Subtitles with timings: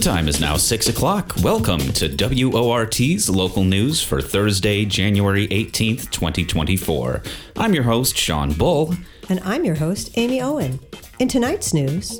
[0.00, 1.34] The time is now 6 o'clock.
[1.42, 7.22] Welcome to WORT's local news for Thursday, January 18th, 2024.
[7.58, 8.94] I'm your host, Sean Bull.
[9.28, 10.80] And I'm your host, Amy Owen.
[11.18, 12.18] In tonight's news,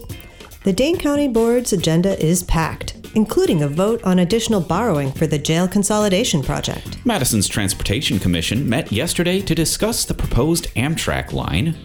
[0.65, 5.39] the Dane County Board's agenda is packed, including a vote on additional borrowing for the
[5.39, 7.05] jail consolidation project.
[7.05, 11.77] Madison's Transportation Commission met yesterday to discuss the proposed Amtrak line.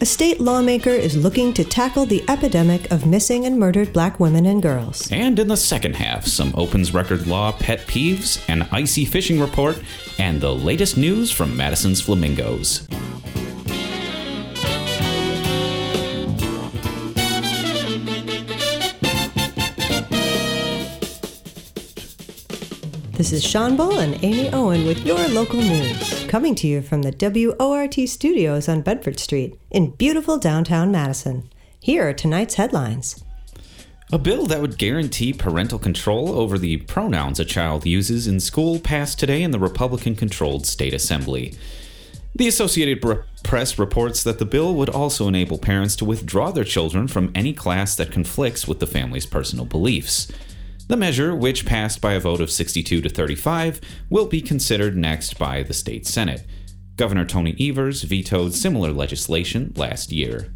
[0.00, 4.46] A state lawmaker is looking to tackle the epidemic of missing and murdered black women
[4.46, 5.10] and girls.
[5.10, 9.82] And in the second half, some opens record law pet peeves, an icy fishing report,
[10.20, 12.86] and the latest news from Madison's Flamingos.
[23.18, 27.02] This is Sean Bull and Amy Owen with your local news, coming to you from
[27.02, 31.50] the WORT studios on Bedford Street in beautiful downtown Madison.
[31.80, 33.24] Here are tonight's headlines.
[34.12, 38.78] A bill that would guarantee parental control over the pronouns a child uses in school
[38.78, 41.54] passed today in the Republican controlled state assembly.
[42.36, 43.04] The Associated
[43.42, 47.52] Press reports that the bill would also enable parents to withdraw their children from any
[47.52, 50.30] class that conflicts with the family's personal beliefs.
[50.88, 55.38] The measure, which passed by a vote of 62 to 35, will be considered next
[55.38, 56.46] by the state Senate.
[56.96, 60.50] Governor Tony Evers vetoed similar legislation last year.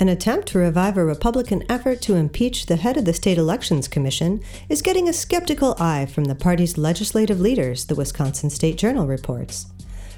[0.00, 3.86] An attempt to revive a Republican effort to impeach the head of the State Elections
[3.86, 9.06] Commission is getting a skeptical eye from the party's legislative leaders, the Wisconsin State Journal
[9.06, 9.66] reports.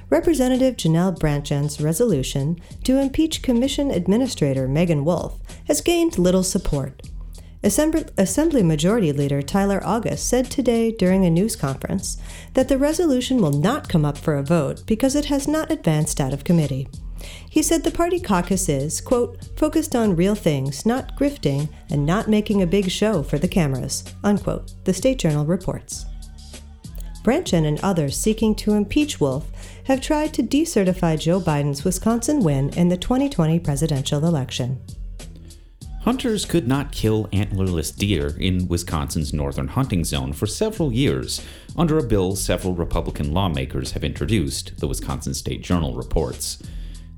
[0.09, 7.03] Representative Janelle Brandtjen's resolution to impeach Commission Administrator Megan Wolfe has gained little support.
[7.62, 12.17] Assembly Majority Leader Tyler August said today during a news conference
[12.55, 16.20] that the resolution will not come up for a vote because it has not advanced
[16.20, 16.86] out of committee.
[17.51, 22.29] He said the party caucus is, quote, focused on real things, not grifting, and not
[22.29, 26.07] making a big show for the cameras, unquote, the State Journal reports.
[27.25, 29.51] Brandtjen and others seeking to impeach Wolfe
[29.85, 34.80] have tried to decertify Joe Biden's Wisconsin win in the 2020 presidential election.
[36.08, 41.45] Hunters could not kill antlerless deer in Wisconsin's northern hunting zone for several years
[41.77, 46.63] under a bill several Republican lawmakers have introduced, the Wisconsin State Journal reports.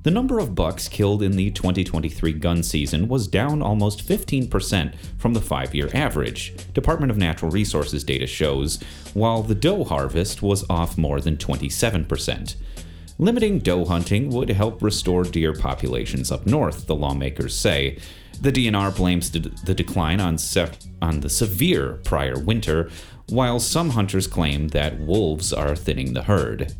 [0.03, 5.33] The number of bucks killed in the 2023 gun season was down almost 15% from
[5.35, 8.77] the five year average, Department of Natural Resources data shows,
[9.13, 12.55] while the doe harvest was off more than 27%.
[13.17, 17.97] Limiting doe hunting would help restore deer populations up north, the lawmakers say,
[18.41, 19.39] the DNR blames the,
[19.73, 20.71] decline on, se-
[21.01, 22.89] on the severe prior winter,
[23.29, 26.73] while some hunters claim that wolves are thinning the herd.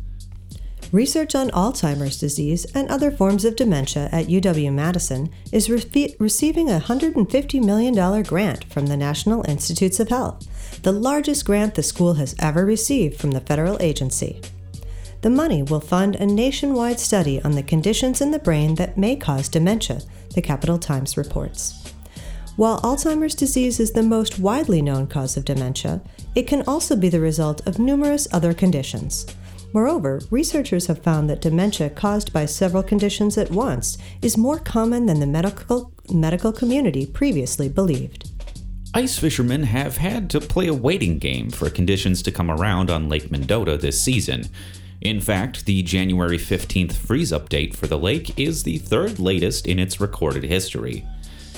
[0.90, 6.68] Research on Alzheimer's disease and other forms of dementia at UW Madison is re- receiving
[6.68, 12.14] a $150 million grant from the National Institutes of Health, the largest grant the school
[12.14, 14.42] has ever received from the federal agency.
[15.22, 19.16] The money will fund a nationwide study on the conditions in the brain that may
[19.16, 20.00] cause dementia,
[20.34, 21.92] the Capital Times reports.
[22.56, 26.02] While Alzheimer's disease is the most widely known cause of dementia,
[26.34, 29.26] it can also be the result of numerous other conditions.
[29.72, 35.06] Moreover, researchers have found that dementia caused by several conditions at once is more common
[35.06, 38.30] than the medical, medical community previously believed.
[38.94, 43.08] Ice fishermen have had to play a waiting game for conditions to come around on
[43.08, 44.44] Lake Mendota this season.
[45.02, 49.80] In fact, the January 15th freeze update for the lake is the third latest in
[49.80, 51.04] its recorded history.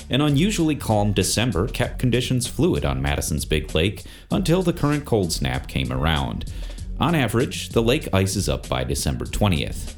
[0.09, 5.31] An unusually calm December kept conditions fluid on Madison's Big Lake until the current cold
[5.31, 6.51] snap came around.
[6.99, 9.93] On average, the lake ices up by December 20th.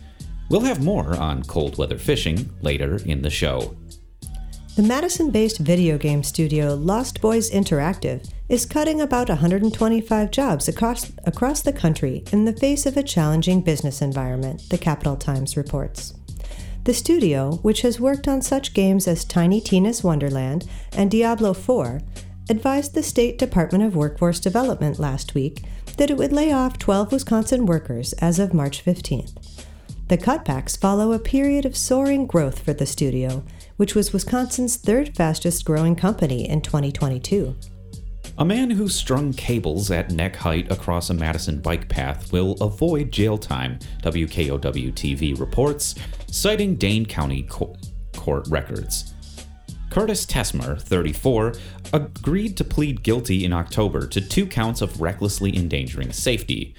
[0.50, 3.78] We'll have more on cold weather fishing later in the show.
[4.78, 11.12] The Madison based video game studio Lost Boys Interactive is cutting about 125 jobs across,
[11.26, 16.14] across the country in the face of a challenging business environment, the Capital Times reports.
[16.84, 22.00] The studio, which has worked on such games as Tiny Tina's Wonderland and Diablo 4,
[22.48, 25.64] advised the State Department of Workforce Development last week
[25.98, 29.66] that it would lay off 12 Wisconsin workers as of March 15th.
[30.08, 33.44] The cutbacks follow a period of soaring growth for the studio,
[33.78, 37.56] which was Wisconsin's third fastest growing company in 2022.
[38.40, 43.12] A man who strung cables at neck height across a Madison bike path will avoid
[43.12, 45.96] jail time, WKOW TV reports,
[46.30, 47.76] citing Dane County co-
[48.16, 49.16] court records.
[49.90, 51.54] Curtis Tesmer, 34,
[51.94, 56.76] agreed to plead guilty in October to two counts of recklessly endangering safety.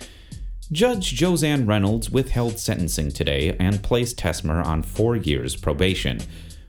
[0.70, 6.20] Judge Josann Reynolds withheld sentencing today and placed Tesmer on four years probation,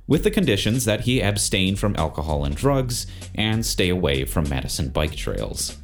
[0.09, 4.89] with the conditions that he abstain from alcohol and drugs and stay away from Madison
[4.89, 5.77] bike trails.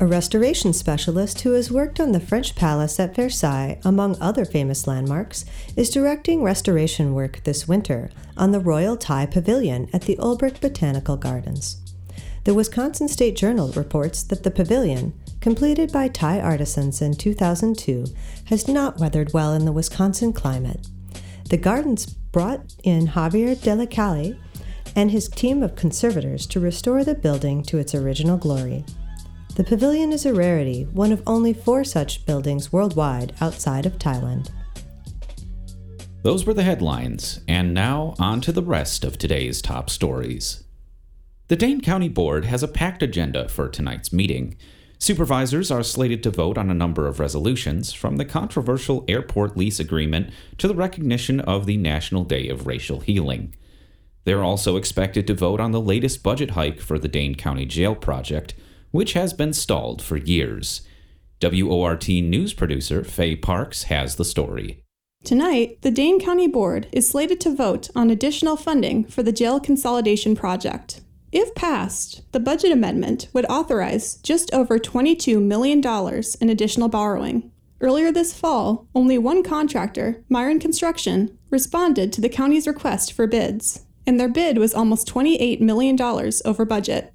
[0.00, 4.86] A restoration specialist who has worked on the French Palace at Versailles, among other famous
[4.86, 5.44] landmarks,
[5.76, 11.16] is directing restoration work this winter on the Royal Thai Pavilion at the Olbrich Botanical
[11.16, 11.82] Gardens.
[12.44, 18.06] The Wisconsin State Journal reports that the pavilion, completed by Thai artisans in 2002,
[18.46, 20.86] has not weathered well in the Wisconsin climate.
[21.50, 24.36] The gardens brought in Javier de la Calle
[24.94, 28.84] and his team of conservators to restore the building to its original glory.
[29.56, 34.50] The pavilion is a rarity, one of only four such buildings worldwide outside of Thailand.
[36.22, 40.62] Those were the headlines, and now on to the rest of today's top stories.
[41.48, 44.56] The Dane County Board has a packed agenda for tonight's meeting.
[45.00, 49.78] Supervisors are slated to vote on a number of resolutions, from the controversial airport lease
[49.78, 53.54] agreement to the recognition of the National Day of Racial Healing.
[54.24, 57.94] They're also expected to vote on the latest budget hike for the Dane County Jail
[57.94, 58.54] project,
[58.90, 60.82] which has been stalled for years.
[61.40, 64.82] WORT news producer Faye Parks has the story.
[65.24, 69.60] Tonight, the Dane County Board is slated to vote on additional funding for the jail
[69.60, 71.00] consolidation project.
[71.30, 75.82] If passed, the budget amendment would authorize just over $22 million
[76.40, 77.50] in additional borrowing.
[77.80, 83.84] Earlier this fall, only one contractor, Myron Construction, responded to the county's request for bids,
[84.06, 85.96] and their bid was almost $28 million
[86.44, 87.12] over budget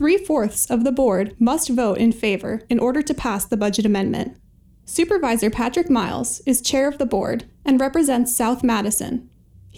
[0.00, 3.84] three fourths of the board must vote in favor in order to pass the budget
[3.84, 4.34] amendment.
[4.86, 9.28] Supervisor Patrick Miles is chair of the board and represents South Madison.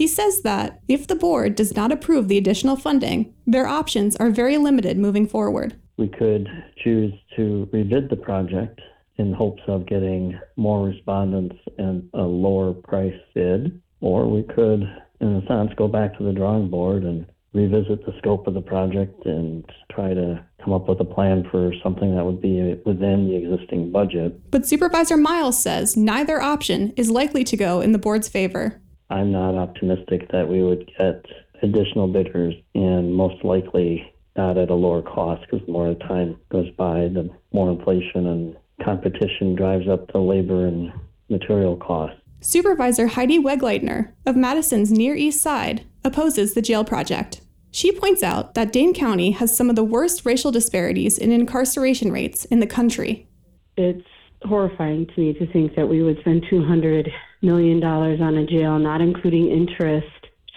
[0.03, 4.31] He says that if the board does not approve the additional funding, their options are
[4.31, 5.77] very limited moving forward.
[5.97, 6.49] We could
[6.83, 8.81] choose to rebid the project
[9.19, 14.83] in hopes of getting more respondents and a lower price bid, or we could,
[15.21, 17.25] in a sense, go back to the drawing board and
[17.55, 21.73] revisit the scope of the project and try to come up with a plan for
[21.81, 24.51] something that would be within the existing budget.
[24.51, 28.82] But Supervisor Miles says neither option is likely to go in the board's favor.
[29.13, 31.25] I'm not optimistic that we would get
[31.63, 36.71] additional bidders and most likely not at a lower cost because the more time goes
[36.79, 40.91] by, the more inflation and competition drives up the labor and
[41.29, 42.17] material costs.
[42.41, 47.43] Supervisor Heidi Wegleitner of Madison's Near East Side opposes the jail project.
[47.71, 52.11] She points out that Dane County has some of the worst racial disparities in incarceration
[52.11, 53.29] rates in the country.
[53.77, 54.07] It's
[54.43, 57.11] horrifying to me to think that we would spend $200
[57.43, 60.07] million dollars on a jail, not including interest,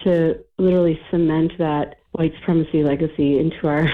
[0.04, 3.88] to literally cement that white supremacy legacy into our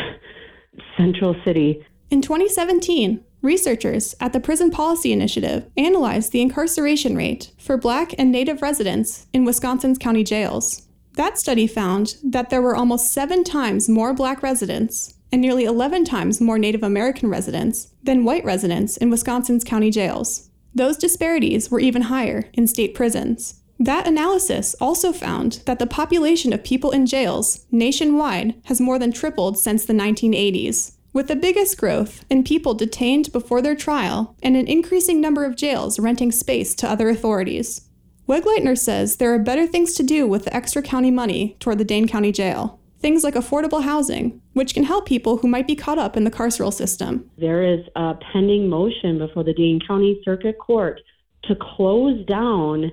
[0.97, 1.85] central city.
[2.09, 8.31] In 2017, Researchers at the Prison Policy Initiative analyzed the incarceration rate for Black and
[8.31, 10.87] Native residents in Wisconsin's county jails.
[11.15, 16.05] That study found that there were almost seven times more Black residents and nearly 11
[16.05, 20.50] times more Native American residents than white residents in Wisconsin's county jails.
[20.73, 23.61] Those disparities were even higher in state prisons.
[23.79, 29.11] That analysis also found that the population of people in jails nationwide has more than
[29.11, 34.55] tripled since the 1980s, with the biggest growth in people detained before their trial and
[34.55, 37.89] an increasing number of jails renting space to other authorities.
[38.29, 41.83] Wegleitner says there are better things to do with the extra county money toward the
[41.83, 42.79] Dane County Jail.
[43.01, 46.29] Things like affordable housing, which can help people who might be caught up in the
[46.31, 47.29] carceral system.
[47.37, 51.01] There is a pending motion before the Dane County Circuit Court
[51.45, 52.91] to close down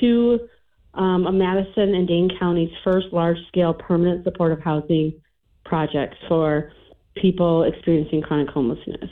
[0.00, 0.40] two
[0.94, 5.12] um, of Madison and Dane County's first large scale permanent supportive housing
[5.66, 6.72] projects for
[7.14, 9.10] people experiencing chronic homelessness.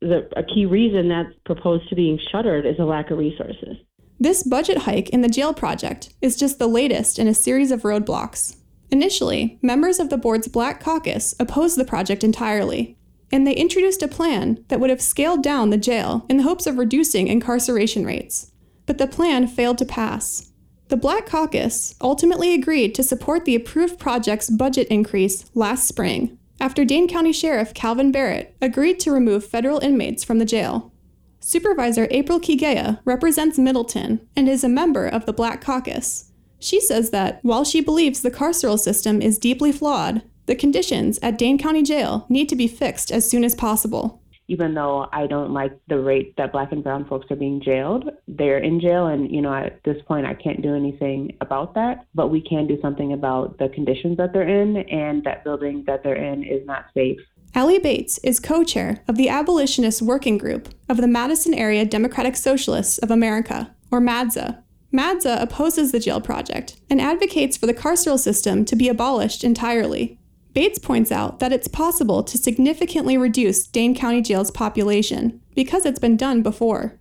[0.00, 3.76] The, a key reason that's proposed to being shuttered is a lack of resources.
[4.18, 7.82] This budget hike in the jail project is just the latest in a series of
[7.82, 8.56] roadblocks.
[8.90, 12.96] Initially, members of the board's Black Caucus opposed the project entirely,
[13.32, 16.66] and they introduced a plan that would have scaled down the jail in the hopes
[16.66, 18.52] of reducing incarceration rates.
[18.86, 20.52] But the plan failed to pass.
[20.88, 26.84] The Black Caucus ultimately agreed to support the approved project's budget increase last spring, after
[26.84, 30.92] Dane County Sheriff Kalvin Barrett agreed to remove federal inmates from the jail.
[31.40, 36.25] Supervisor April Kigeya represents Middleton and is a member of the Black Caucus.
[36.58, 41.38] She says that while she believes the carceral system is deeply flawed, the conditions at
[41.38, 45.52] Dane County Jail need to be fixed as soon as possible even though I don't
[45.52, 49.06] like the rate that black and brown folks are being jailed, they're in jail.
[49.06, 52.06] And, you know, at this point, I can't do anything about that.
[52.14, 56.02] But we can do something about the conditions that they're in, and that building that
[56.02, 57.18] they're in is not safe.
[57.54, 62.36] Ellie Bates is co chair of the Abolitionist Working Group of the Madison Area Democratic
[62.36, 64.62] Socialists of America, or MADSA.
[64.96, 70.18] MADSA opposes the jail project and advocates for the carceral system to be abolished entirely.
[70.54, 75.98] Bates points out that it's possible to significantly reduce Dane County Jail's population because it's
[75.98, 76.98] been done before.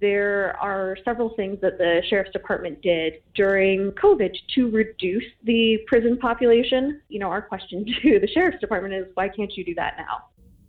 [0.00, 6.18] There are several things that the Sheriff's Department did during COVID to reduce the prison
[6.18, 7.00] population.
[7.08, 10.24] You know, our question to the Sheriff's Department is why can't you do that now?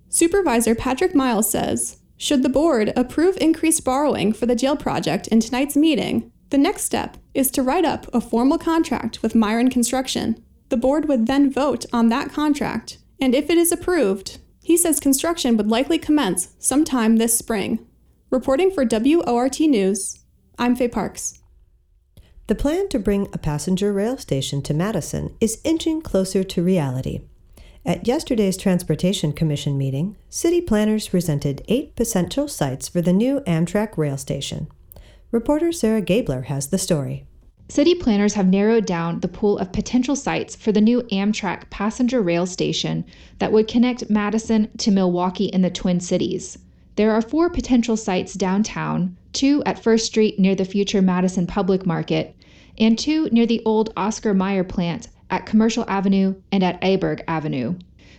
[0.10, 5.40] Supervisor Patrick Miles says Should the board approve increased borrowing for the jail project in
[5.40, 10.44] tonight's meeting, the next step is to write up a formal contract with Myron Construction.
[10.70, 15.00] The board would then vote on that contract, and if it is approved, he says
[15.00, 17.86] construction would likely commence sometime this spring.
[18.30, 20.20] Reporting for WORT News,
[20.60, 21.40] I'm Faye Parks.
[22.48, 27.22] The plan to bring a passenger rail station to Madison is inching closer to reality.
[27.86, 33.98] At yesterday's Transportation Commission meeting, city planners presented eight potential sites for the new Amtrak
[33.98, 34.68] rail station.
[35.38, 37.24] Reporter Sarah Gabler has the story.
[37.70, 42.24] City planners have narrowed down the pool of potential sites for the new Amtrak passenger
[42.24, 43.06] rail station
[43.38, 46.58] that would connect Madison to Milwaukee in the Twin Cities.
[46.96, 51.86] There are four potential sites downtown two at First Street near the future Madison Public
[51.86, 52.36] Market,
[52.80, 57.76] and two near the old Oscar Mayer plant at Commercial Avenue and at Aberg Avenue.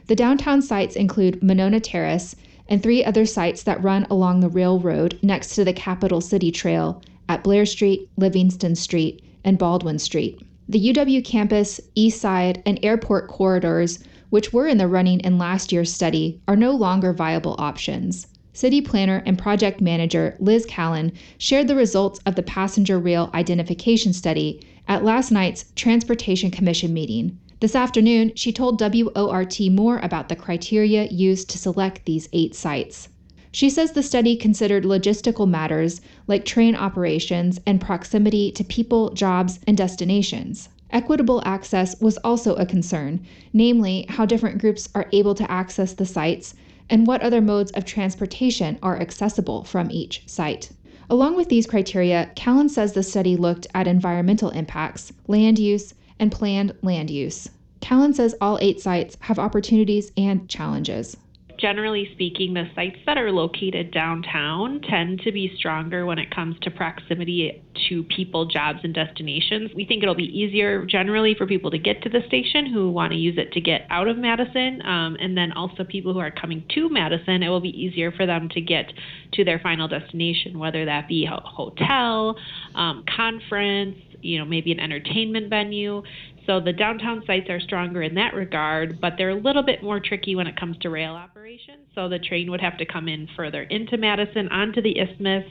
[0.07, 2.37] The downtown sites include Monona Terrace
[2.69, 7.03] and three other sites that run along the railroad next to the Capital City Trail
[7.29, 10.41] at Blair Street, Livingston Street, and Baldwin Street.
[10.69, 15.73] The UW campus, East Side, and airport corridors, which were in the running in last
[15.73, 18.27] year's study, are no longer viable options.
[18.53, 24.13] City planner and project manager Liz Callin shared the results of the passenger rail identification
[24.13, 27.39] study at last night's Transportation Commission meeting.
[27.61, 33.09] This afternoon, she told WORT more about the criteria used to select these eight sites.
[33.51, 39.59] She says the study considered logistical matters like train operations and proximity to people, jobs,
[39.67, 40.69] and destinations.
[40.93, 46.07] Equitable access was also a concern, namely, how different groups are able to access the
[46.07, 46.55] sites
[46.89, 50.71] and what other modes of transportation are accessible from each site.
[51.11, 56.33] Along with these criteria, Callin says the study looked at environmental impacts, land use, and
[56.33, 57.49] planned land use.
[57.81, 61.17] Callin says all eight sites have opportunities and challenges.
[61.59, 66.57] Generally speaking, the sites that are located downtown tend to be stronger when it comes
[66.61, 69.73] to proximity to people, jobs, and destinations.
[69.75, 73.13] We think it'll be easier generally for people to get to the station who want
[73.13, 74.81] to use it to get out of Madison.
[74.87, 78.25] Um, and then also people who are coming to Madison, it will be easier for
[78.25, 78.93] them to get
[79.33, 82.37] to their final destination, whether that be a hotel,
[82.77, 86.03] um, conference, you know, maybe an entertainment venue.
[86.47, 90.01] So the downtown sites are stronger in that regard, but they're a little bit more
[90.01, 91.87] tricky when it comes to rail operations.
[91.95, 95.45] So the train would have to come in further into Madison, onto the isthmus,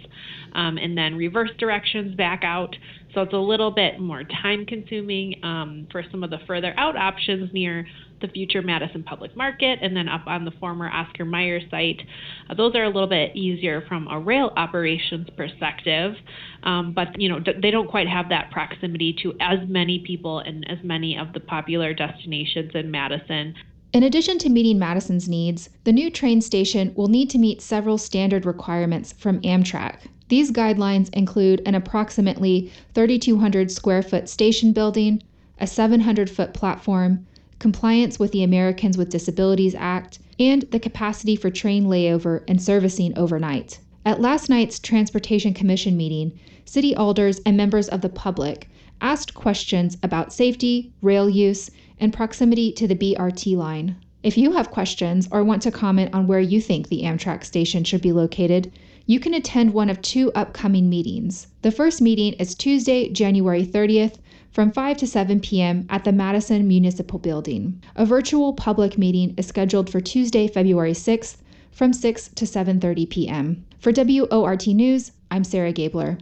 [0.53, 2.75] um, and then reverse directions back out.
[3.17, 6.95] So it's a little bit more time consuming um, for some of the further out
[6.95, 7.88] options near
[8.21, 12.00] the future Madison Public Market and then up on the former Oscar Mayer site.
[12.47, 16.13] Uh, those are a little bit easier from a rail operations perspective,
[16.62, 20.69] um, but you know they don't quite have that proximity to as many people and
[20.69, 23.55] as many of the popular destinations in Madison.
[23.93, 27.97] In addition to meeting Madison's needs, the new train station will need to meet several
[27.97, 30.01] standard requirements from Amtrak.
[30.29, 35.24] These guidelines include an approximately 3,200 square foot station building,
[35.60, 37.25] a 700 foot platform,
[37.60, 43.17] compliance with the Americans with Disabilities Act, and the capacity for train layover and servicing
[43.17, 43.79] overnight.
[44.05, 48.69] At last night's Transportation Commission meeting, city alders and members of the public
[49.01, 53.96] asked questions about safety, rail use, and proximity to the BRT line.
[54.24, 57.84] If you have questions or want to comment on where you think the Amtrak station
[57.84, 58.72] should be located,
[59.07, 61.47] you can attend one of two upcoming meetings.
[61.61, 64.17] The first meeting is Tuesday, January 30th
[64.51, 65.87] from 5 to 7 p.m.
[65.89, 67.81] at the Madison Municipal Building.
[67.95, 71.37] A virtual public meeting is scheduled for Tuesday, February 6th
[71.71, 73.65] from 6 to 7:30 p.m.
[73.79, 76.17] For WORT News, I'm Sarah Gabler.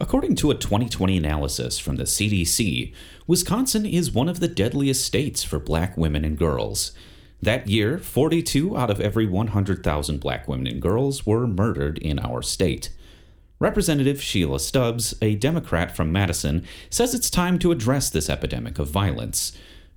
[0.00, 2.92] According to a 2020 analysis from the CDC,
[3.28, 6.92] Wisconsin is one of the deadliest states for black women and girls.
[7.40, 12.42] That year, 42 out of every 100,000 black women and girls were murdered in our
[12.42, 12.90] state.
[13.60, 18.88] Representative Sheila Stubbs, a Democrat from Madison, says it's time to address this epidemic of
[18.88, 19.52] violence.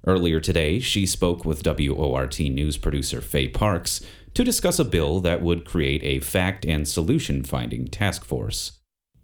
[0.06, 4.02] Earlier today, she spoke with WORT news producer Faye Parks
[4.34, 8.80] to discuss a bill that would create a fact and solution finding task force.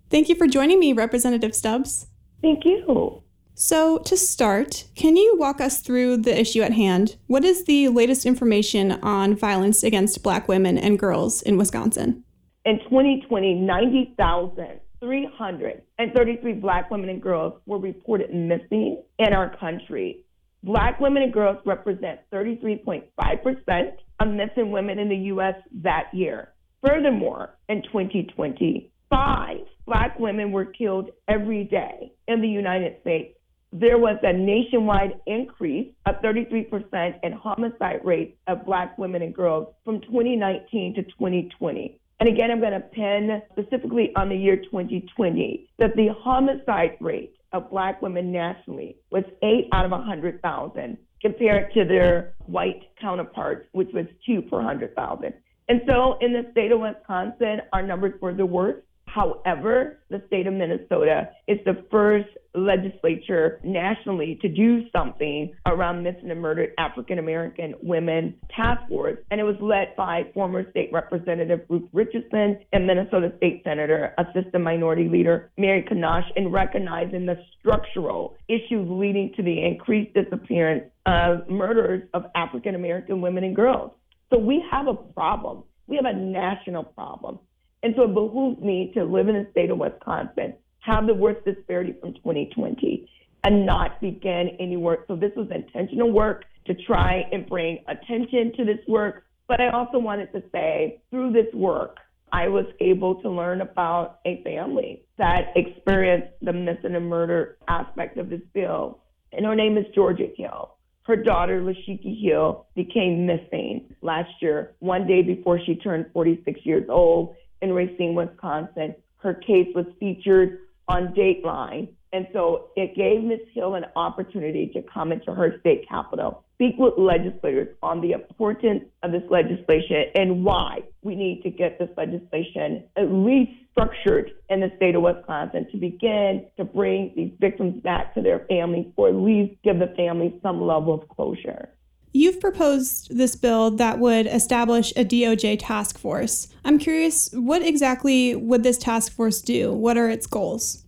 [0.09, 2.07] Thank you for joining me, Representative Stubbs.
[2.41, 3.23] Thank you.
[3.59, 7.15] So, to start, can you walk us through the issue at hand?
[7.25, 12.23] What is the latest information on violence against Black women and girls in Wisconsin?
[12.65, 20.23] In 2020, 90,333 Black women and girls were reported missing in our country.
[20.61, 25.55] Black women and girls represent 33.5% of missing women in the U.S.
[25.81, 26.49] that year.
[26.85, 33.33] Furthermore, in 2020, five Black women were killed every day in the United States
[33.73, 39.67] there was a nationwide increase of 33% in homicide rates of black women and girls
[39.83, 41.99] from 2019 to 2020.
[42.19, 47.33] And again, I'm going to pin specifically on the year 2020 that the homicide rate
[47.51, 53.89] of black women nationally was 8 out of 100,000 compared to their white counterparts, which
[53.93, 55.33] was 2 per 100,000.
[55.69, 58.86] And so in the state of Wisconsin, our numbers were the worst.
[59.17, 66.29] However, the state of Minnesota is the first legislature nationally to do something around missing
[66.29, 69.17] and murdered African American women task force.
[69.31, 74.63] And it was led by former state representative Ruth Richardson and Minnesota State Senator, Assistant
[74.63, 81.49] Minority Leader Mary Kunesh, in recognizing the structural issues leading to the increased disappearance of
[81.49, 83.93] murders of African American women and girls.
[84.29, 85.63] So we have a problem.
[85.87, 87.39] We have a national problem.
[87.83, 91.45] And so it behooves me to live in the state of Wisconsin, have the worst
[91.45, 93.09] disparity from 2020,
[93.43, 95.05] and not begin any work.
[95.07, 99.25] So this was intentional work to try and bring attention to this work.
[99.47, 101.97] But I also wanted to say through this work,
[102.31, 108.17] I was able to learn about a family that experienced the missing and murder aspect
[108.17, 108.99] of this bill.
[109.31, 110.73] And her name is Georgia Hill.
[111.03, 116.83] Her daughter, Lashiki Hill, became missing last year, one day before she turned 46 years
[116.89, 118.95] old in Racine, Wisconsin.
[119.17, 121.89] Her case was featured on Dateline.
[122.13, 123.39] And so it gave Ms.
[123.53, 128.85] Hill an opportunity to come into her state capital, speak with legislators on the importance
[129.03, 134.61] of this legislation and why we need to get this legislation at least structured in
[134.61, 139.09] the state of Wisconsin to begin to bring these victims back to their families or
[139.09, 141.69] at least give the families some level of closure.
[142.13, 146.47] You've proposed this bill that would establish a DOJ task force.
[146.63, 149.73] I'm curious, what exactly would this task force do?
[149.73, 150.83] What are its goals?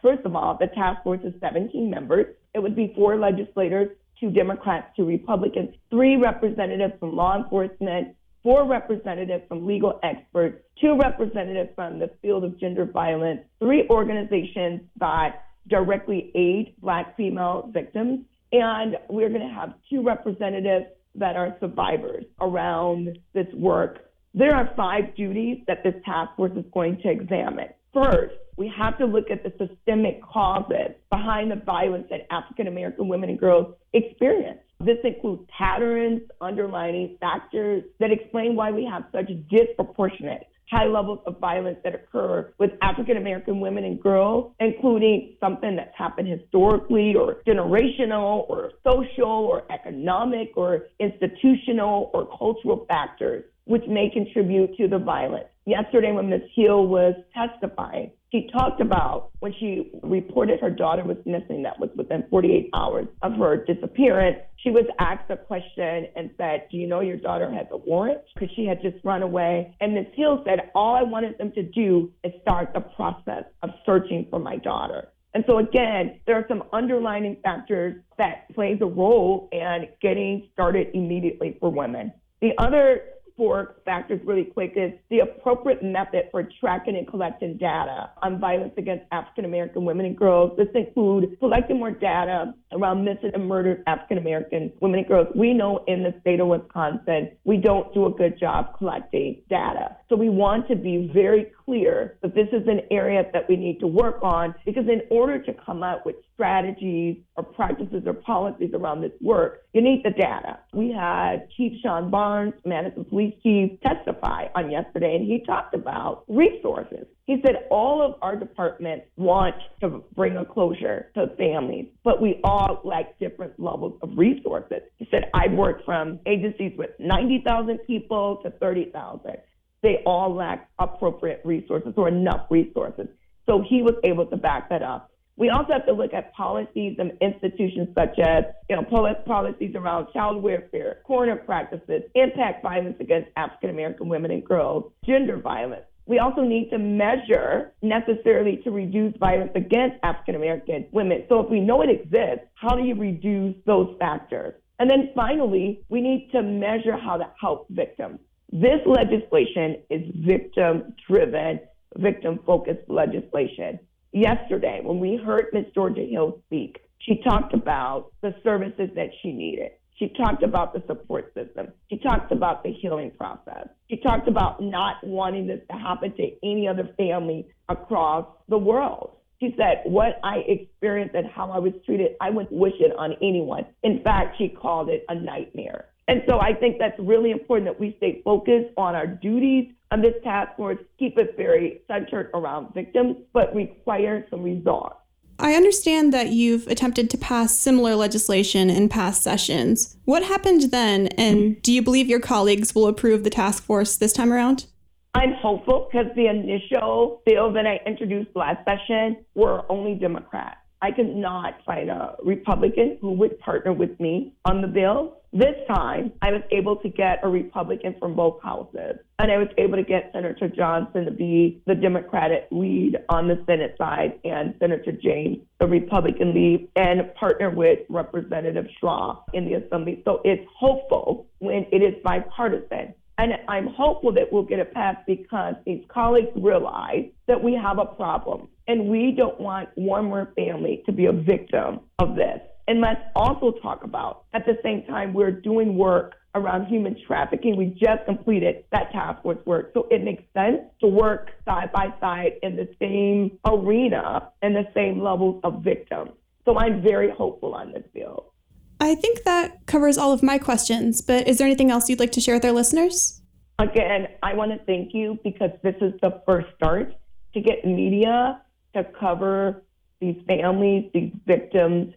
[0.00, 2.34] First of all, the task force is 17 members.
[2.54, 8.66] It would be four legislators, two Democrats, two Republicans, three representatives from law enforcement, four
[8.66, 15.44] representatives from legal experts, two representatives from the field of gender violence, three organizations that
[15.68, 18.20] directly aid Black female victims,
[18.52, 24.10] and we're going to have two representatives that are survivors around this work.
[24.34, 27.68] There are five duties that this task force is going to examine.
[27.92, 33.08] First, we have to look at the systemic causes behind the violence that African American
[33.08, 34.58] women and girls experience.
[34.78, 41.38] This includes patterns, underlining factors that explain why we have such disproportionate high levels of
[41.40, 47.42] violence that occur with African American women and girls, including something that's happened historically or
[47.46, 54.98] generational or social or economic or institutional or cultural factors which may contribute to the
[54.98, 55.46] violence.
[55.64, 56.42] Yesterday, when Ms.
[56.56, 61.88] Hill was testifying, she talked about when she reported her daughter was missing, that was
[61.96, 64.38] within 48 hours of her disappearance.
[64.56, 68.22] She was asked a question and said, Do you know your daughter has a warrant?
[68.34, 69.76] Because she had just run away.
[69.80, 70.06] And Ms.
[70.14, 74.40] Hill said, All I wanted them to do is start the process of searching for
[74.40, 75.08] my daughter.
[75.32, 80.88] And so again, there are some underlining factors that plays a role in getting started
[80.92, 82.12] immediately for women.
[82.40, 83.02] The other
[83.40, 88.74] four factors really quick is the appropriate method for tracking and collecting data on violence
[88.76, 90.52] against African American women and girls.
[90.58, 95.28] This includes collecting more data around missing and murdered African American women and girls.
[95.34, 99.96] We know in the state of Wisconsin, we don't do a good job collecting data.
[100.10, 103.78] So we want to be very clear that this is an area that we need
[103.78, 108.70] to work on because in order to come up with strategies or practices or policies
[108.74, 110.58] around this work, you need the data.
[110.74, 116.24] We had Chief Shon Barnes, Madison Police Chief, testify on yesterday, and he talked about
[116.26, 117.06] resources.
[117.26, 122.40] He said all of our departments want to bring a closure to families, but we
[122.42, 124.80] all lack different levels of resources.
[124.96, 129.36] He said, I've worked from agencies with 90,000 people to 30,000
[129.82, 133.08] they all lack appropriate resources or enough resources.
[133.46, 135.10] So he was able to back that up.
[135.36, 140.12] We also have to look at policies and institutions such as, you know, policies around
[140.12, 145.86] child welfare, corner practices, impact violence against African American women and girls, gender violence.
[146.04, 151.24] We also need to measure necessarily to reduce violence against African American women.
[151.28, 154.54] So if we know it exists, how do you reduce those factors?
[154.78, 158.18] And then finally, we need to measure how to help victims.
[158.52, 161.60] This legislation is victim driven,
[161.96, 163.78] victim focused legislation.
[164.12, 165.66] Yesterday, when we heard Ms.
[165.72, 169.70] Georgia Hill speak, she talked about the services that she needed.
[169.96, 171.68] She talked about the support system.
[171.90, 173.68] She talked about the healing process.
[173.88, 179.12] She talked about not wanting this to happen to any other family across the world.
[179.40, 183.14] She said, What I experienced and how I was treated, I wouldn't wish it on
[183.22, 183.66] anyone.
[183.82, 185.89] In fact, she called it a nightmare.
[186.10, 190.02] And so I think that's really important that we stay focused on our duties on
[190.02, 194.96] this task force, keep it very centered around victims, but require some results.
[195.38, 199.96] I understand that you've attempted to pass similar legislation in past sessions.
[200.04, 204.12] What happened then, and do you believe your colleagues will approve the task force this
[204.12, 204.66] time around?
[205.14, 210.56] I'm hopeful because the initial bill that I introduced last session were only Democrats.
[210.82, 215.19] I could not find a Republican who would partner with me on the bill.
[215.32, 219.46] This time, I was able to get a Republican from both houses, and I was
[219.58, 224.56] able to get Senator Johnson to be the Democratic lead on the Senate side, and
[224.58, 230.02] Senator James, the Republican lead, and partner with Representative Shaw in the Assembly.
[230.04, 232.94] So it's hopeful when it is bipartisan.
[233.16, 237.78] And I'm hopeful that we'll get it passed because these colleagues realize that we have
[237.78, 242.40] a problem and we don't want one more family to be a victim of this.
[242.68, 247.56] And let's also talk about, at the same time, we're doing work around human trafficking.
[247.56, 249.72] We just completed that task force work.
[249.74, 254.66] So it makes sense to work side by side in the same arena and the
[254.74, 256.12] same levels of victims.
[256.44, 258.32] So I'm very hopeful on this bill.
[258.80, 262.12] I think that covers all of my questions, but is there anything else you'd like
[262.12, 263.20] to share with our listeners?
[263.58, 266.94] Again, I want to thank you because this is the first start
[267.34, 268.40] to get media
[268.74, 269.62] to cover
[270.00, 271.92] these families, these victims.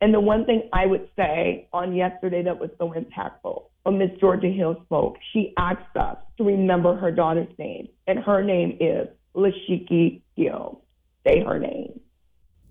[0.00, 4.10] And the one thing I would say on yesterday that was so impactful when Miss
[4.20, 9.08] Georgia Hill spoke, she asked us to remember her daughter's name, and her name is
[9.34, 10.82] Lashiki Hill.
[11.26, 11.98] Say her name.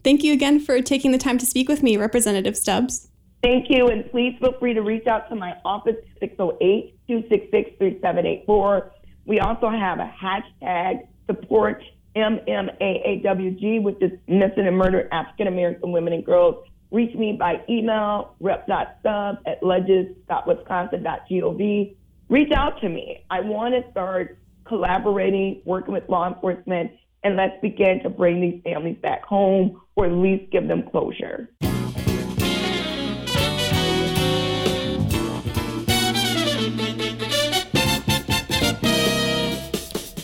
[0.04, 3.10] Thank you again for taking the time to speak with me, Representative Stubbs.
[3.44, 8.92] Thank you, and please feel free to reach out to my office, 608 266 3784.
[9.26, 11.84] We also have a hashtag support
[12.16, 16.63] MMAAWG, which is Missing and Murdered African American Women and Girls.
[16.91, 21.95] Reach me by email, rep.sub at legis.wisconsin.gov.
[22.30, 23.23] Reach out to me.
[23.30, 26.91] I want to start collaborating, working with law enforcement,
[27.23, 31.50] and let's begin to bring these families back home or at least give them closure.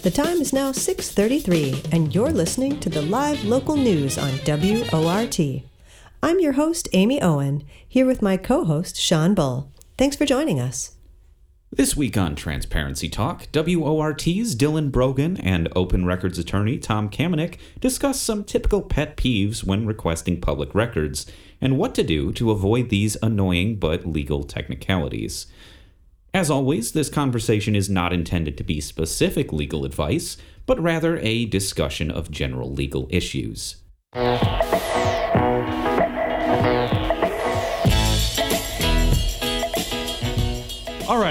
[0.03, 5.63] The time is now 6:33 and you're listening to the live local news on WORT.
[6.23, 9.73] I'm your host Amy Owen, here with my co-host Sean Bull.
[9.97, 10.95] Thanks for joining us.
[11.69, 18.21] This week on Transparency Talk, WORT's Dylan Brogan and Open Records attorney Tom Kamenick discuss
[18.21, 21.25] some typical pet peeves when requesting public records
[21.59, 25.47] and what to do to avoid these annoying but legal technicalities.
[26.33, 31.47] As always, this conversation is not intended to be specific legal advice, but rather a
[31.47, 33.75] discussion of general legal issues.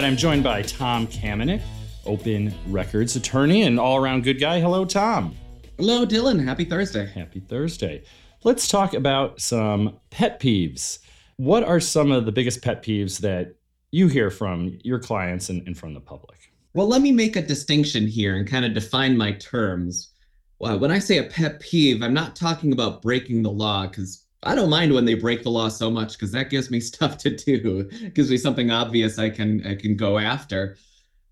[0.02, 1.62] Right, I'm joined by Tom Kamenick,
[2.06, 4.58] Open Records attorney and all around good guy.
[4.58, 5.36] Hello, Tom.
[5.78, 6.44] Hello, Dylan.
[6.44, 7.06] Happy Thursday.
[7.06, 8.02] Happy Thursday.
[8.42, 10.98] Let's talk about some pet peeves.
[11.36, 13.54] What are some of the biggest pet peeves that
[13.92, 16.50] you hear from your clients and, and from the public?
[16.74, 20.10] Well, let me make a distinction here and kind of define my terms.
[20.58, 24.24] Well, when I say a pet peeve, I'm not talking about breaking the law because
[24.42, 27.18] I don't mind when they break the law so much because that gives me stuff
[27.18, 30.76] to do, gives me something obvious I can I can go after.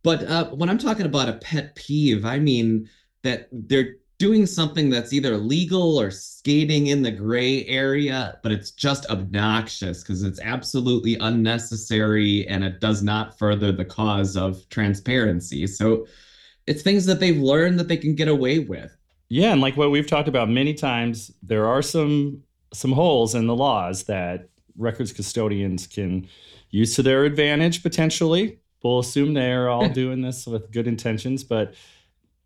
[0.02, 2.88] But uh, when I'm talking about a pet peeve, I mean
[3.22, 8.70] that they're doing something that's either legal or skating in the gray area, but it's
[8.70, 15.66] just obnoxious because it's absolutely unnecessary and it does not further the cause of transparency.
[15.66, 16.06] So
[16.66, 18.94] it's things that they've learned that they can get away with.
[19.30, 23.46] Yeah, and like what we've talked about many times, there are some some holes in
[23.46, 26.28] the laws that records custodians can
[26.70, 28.58] use to their advantage potentially.
[28.82, 31.74] We'll assume they're all doing this with good intentions, but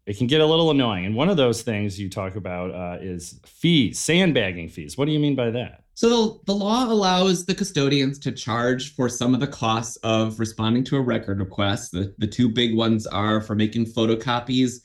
[0.06, 1.06] it can get a little annoying.
[1.06, 4.98] And one of those things you talk about uh, is fees, sandbagging fees.
[4.98, 5.84] What do you mean by that?
[5.94, 10.40] So the the law allows the custodians to charge for some of the costs of
[10.40, 11.92] responding to a record request.
[11.92, 14.80] The, the two big ones are for making photocopies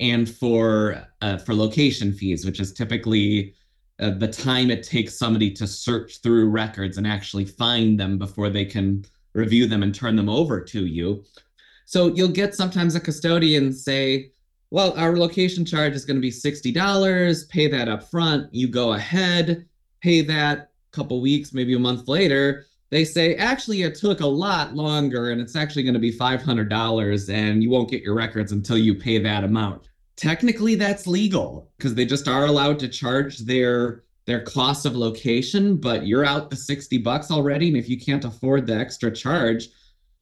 [0.00, 3.54] and for uh, for location fees, which is typically
[4.00, 8.50] uh, the time it takes somebody to search through records and actually find them before
[8.50, 9.04] they can
[9.34, 11.24] review them and turn them over to you.
[11.84, 14.32] So you'll get sometimes a custodian say,
[14.70, 18.52] well, our location charge is going to be $60, pay that up front.
[18.52, 19.66] You go ahead,
[20.00, 22.66] pay that a couple weeks, maybe a month later.
[22.90, 27.32] They say, actually, it took a lot longer and it's actually going to be $500
[27.32, 29.88] and you won't get your records until you pay that amount.
[30.16, 35.76] Technically, that's legal because they just are allowed to charge their their cost of location,
[35.76, 37.68] but you're out the 60 bucks already.
[37.68, 39.68] And if you can't afford the extra charge,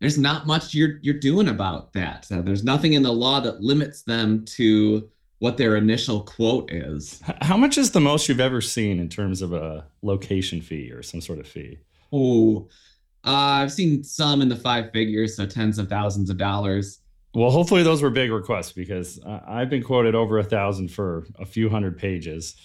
[0.00, 2.24] there's not much you're you're doing about that.
[2.24, 7.20] So there's nothing in the law that limits them to what their initial quote is.
[7.42, 11.02] How much is the most you've ever seen in terms of a location fee or
[11.02, 11.78] some sort of fee?
[12.12, 12.68] Oh,
[13.24, 17.00] uh, I've seen some in the five figures, so tens of thousands of dollars.
[17.34, 21.46] Well, hopefully those were big requests because I've been quoted over a thousand for a
[21.46, 22.56] few hundred pages.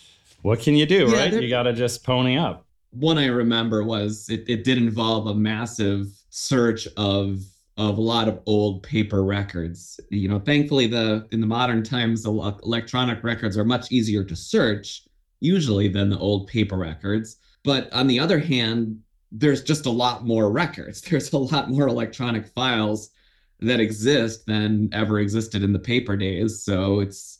[0.41, 1.34] What can you do, yeah, right?
[1.34, 2.65] You got to just pony up.
[2.91, 7.41] One I remember was it, it did involve a massive search of
[7.77, 9.99] of a lot of old paper records.
[10.10, 14.36] You know, thankfully the in the modern times the electronic records are much easier to
[14.36, 15.03] search
[15.39, 17.38] usually than the old paper records.
[17.63, 18.99] But on the other hand,
[19.32, 21.01] there's just a lot more records.
[21.10, 23.12] There's a lot more electronic files
[23.60, 26.62] that exist than ever existed in the paper days.
[26.62, 27.39] So it's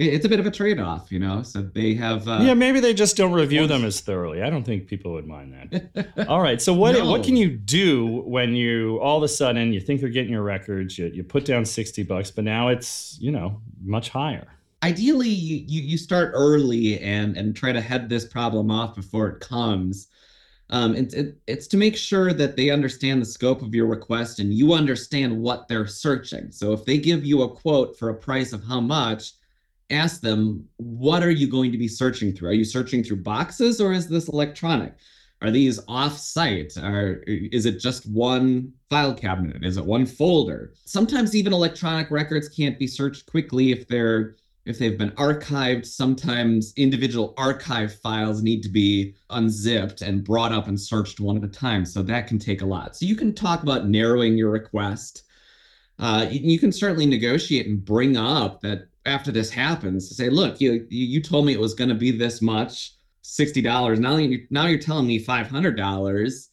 [0.00, 1.42] it's a bit of a trade-off, you know.
[1.42, 2.28] So they have.
[2.28, 4.42] Uh, yeah, maybe they just don't review them as thoroughly.
[4.42, 6.26] I don't think people would mind that.
[6.28, 6.62] all right.
[6.62, 7.10] So what no.
[7.10, 10.44] what can you do when you all of a sudden you think you're getting your
[10.44, 14.46] records, you, you put down sixty bucks, but now it's you know much higher.
[14.84, 19.26] Ideally, you, you you start early and and try to head this problem off before
[19.28, 20.06] it comes.
[20.70, 24.38] Um, it, it, it's to make sure that they understand the scope of your request
[24.38, 26.50] and you understand what they're searching.
[26.52, 29.32] So if they give you a quote for a price of how much,
[29.90, 32.50] ask them, what are you going to be searching through?
[32.50, 34.94] Are you searching through boxes or is this electronic?
[35.40, 36.76] Are these off-site?
[36.76, 39.64] Are is it just one file cabinet?
[39.64, 40.74] Is it one folder?
[40.84, 44.36] Sometimes even electronic records can't be searched quickly if they're
[44.68, 45.86] if they've been archived.
[45.86, 51.44] Sometimes individual archive files need to be unzipped and brought up and searched one at
[51.44, 51.84] a time.
[51.84, 52.94] So that can take a lot.
[52.94, 55.24] So you can talk about narrowing your request.
[55.98, 60.86] Uh, you, can certainly negotiate and bring up that after this happens say, look, you
[60.90, 63.98] you told me it was going to be this much, sixty dollars.
[63.98, 66.50] Now you now you're telling me five hundred dollars.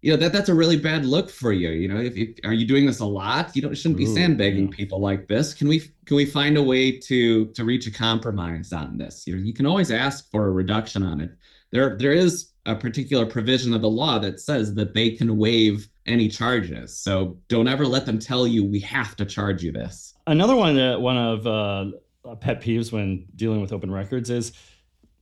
[0.00, 1.70] You know that that's a really bad look for you.
[1.70, 3.54] You know, if, if are you doing this a lot?
[3.56, 4.76] You don't shouldn't be Ooh, sandbagging yeah.
[4.76, 5.54] people like this.
[5.54, 9.26] Can we can we find a way to to reach a compromise on this?
[9.26, 11.30] You know, you can always ask for a reduction on it.
[11.72, 15.88] There there is a particular provision of the law that says that they can waive
[16.06, 16.96] any charges.
[16.96, 20.14] So don't ever let them tell you we have to charge you this.
[20.26, 24.52] Another one, uh, one of uh, pet peeves when dealing with open records is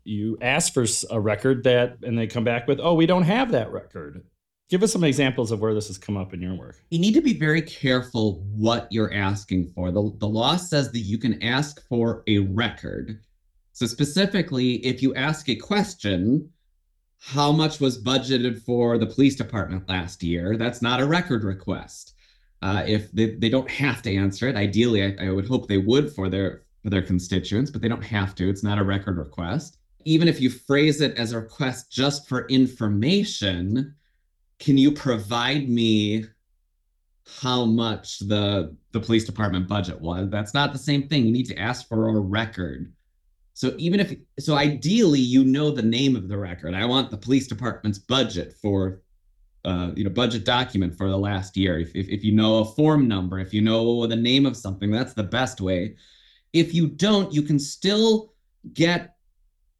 [0.04, 3.52] you ask for a record that, and they come back with, "Oh, we don't have
[3.52, 4.24] that record."
[4.68, 6.82] Give us some examples of where this has come up in your work.
[6.90, 9.92] You need to be very careful what you're asking for.
[9.92, 13.20] The, the law says that you can ask for a record.
[13.72, 16.50] So, specifically, if you ask a question,
[17.18, 20.56] how much was budgeted for the police department last year?
[20.56, 22.14] That's not a record request.
[22.60, 25.78] Uh, if they, they don't have to answer it, ideally, I, I would hope they
[25.78, 28.48] would for their for their constituents, but they don't have to.
[28.48, 29.78] It's not a record request.
[30.04, 33.94] Even if you phrase it as a request just for information,
[34.58, 36.24] can you provide me
[37.40, 40.30] how much the the police department budget was?
[40.30, 41.26] That's not the same thing.
[41.26, 42.92] You need to ask for a record.
[43.54, 46.74] So even if so ideally you know the name of the record.
[46.74, 49.00] I want the police department's budget for
[49.64, 51.78] uh, you know budget document for the last year.
[51.78, 54.90] If, if if you know a form number, if you know the name of something,
[54.90, 55.96] that's the best way.
[56.52, 58.32] If you don't, you can still
[58.72, 59.16] get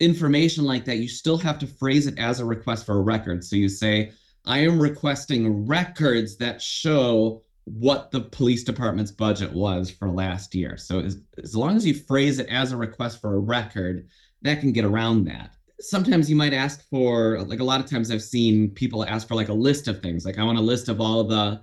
[0.01, 0.97] information like that.
[0.97, 3.45] You still have to phrase it as a request for a record.
[3.45, 4.13] So you say,
[4.47, 10.77] I am requesting records that show what the police department's budget was for last year.
[10.77, 14.09] So as, as long as you phrase it as a request for a record,
[14.43, 15.51] that can get around that.
[15.81, 19.35] Sometimes you might ask for, like a lot of times I've seen people ask for
[19.35, 20.25] like a list of things.
[20.25, 21.61] Like I want a list of all the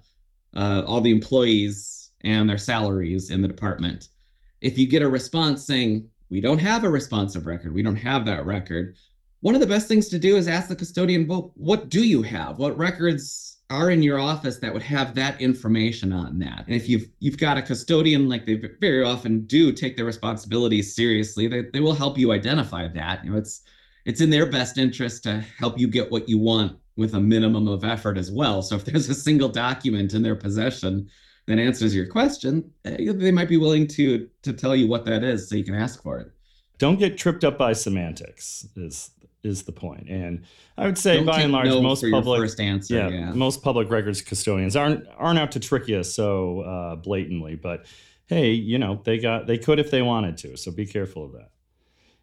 [0.55, 4.09] uh, all the employees and their salaries in the department.
[4.61, 8.25] If you get a response saying we don't have a responsive record, we don't have
[8.25, 8.95] that record,
[9.43, 12.21] one of the best things to do is ask the custodian, well, what do you
[12.21, 12.59] have?
[12.59, 16.63] What records are in your office that would have that information on that.
[16.65, 20.95] And if you've you've got a custodian, like they very often do take their responsibilities
[20.95, 23.25] seriously, they, they will help you identify that.
[23.25, 23.63] You know, it's
[24.05, 27.67] it's in their best interest to help you get what you want with a minimum
[27.67, 28.61] of effort as well.
[28.61, 31.09] So if there's a single document in their possession
[31.47, 35.21] that answers your question, eh, they might be willing to to tell you what that
[35.21, 36.31] is so you can ask for it.
[36.77, 39.11] Don't get tripped up by semantics is
[39.43, 40.09] is the point.
[40.09, 40.43] And
[40.77, 43.31] I would say Don't by and large no most public answer, yeah, yeah.
[43.31, 47.85] most public records custodians aren't aren't out to trick you so uh, blatantly, but
[48.27, 50.57] hey, you know, they got they could if they wanted to.
[50.57, 51.49] So be careful of that.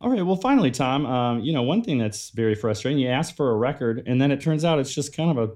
[0.01, 0.23] All right.
[0.23, 3.57] Well, finally, Tom, um, you know, one thing that's very frustrating, you ask for a
[3.57, 5.53] record and then it turns out it's just kind of a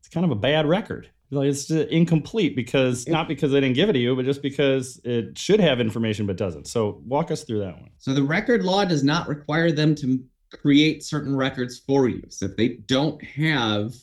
[0.00, 1.10] it's kind of a bad record.
[1.30, 4.98] Like it's incomplete because not because they didn't give it to you, but just because
[5.04, 6.66] it should have information but doesn't.
[6.66, 7.90] So walk us through that one.
[7.98, 12.22] So the record law does not require them to create certain records for you.
[12.28, 13.94] So if they don't have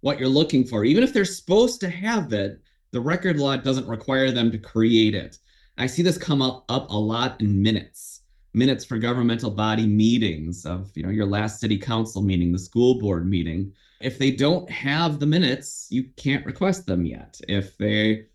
[0.00, 3.88] what you're looking for, even if they're supposed to have it, the record law doesn't
[3.88, 5.38] require them to create it.
[5.78, 8.20] I see this come up, up a lot in minutes.
[8.54, 12.98] Minutes for governmental body meetings of, you know, your last city council meeting, the school
[12.98, 13.72] board meeting.
[14.00, 17.40] If they don't have the minutes, you can't request them yet.
[17.48, 18.26] If they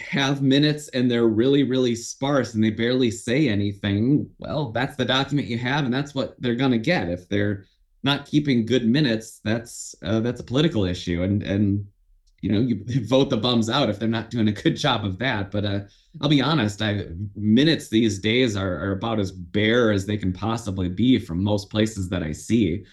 [0.00, 5.04] have minutes and they're really really sparse and they barely say anything well that's the
[5.04, 7.08] document you have and that's what they're going to get.
[7.08, 7.64] If they're
[8.02, 11.86] not keeping good minutes that's uh, that's a political issue and and
[12.40, 15.18] you know you vote the bums out if they're not doing a good job of
[15.18, 15.50] that.
[15.50, 15.80] But uh
[16.20, 17.04] i'll be honest i
[17.36, 21.70] minutes these days are, are about as bare as they can possibly be from most
[21.70, 22.84] places that i see.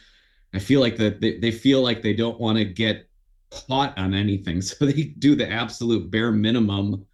[0.54, 3.07] I feel like that they, they feel like they don't want to get
[3.51, 7.05] caught on anything so they do the absolute bare minimum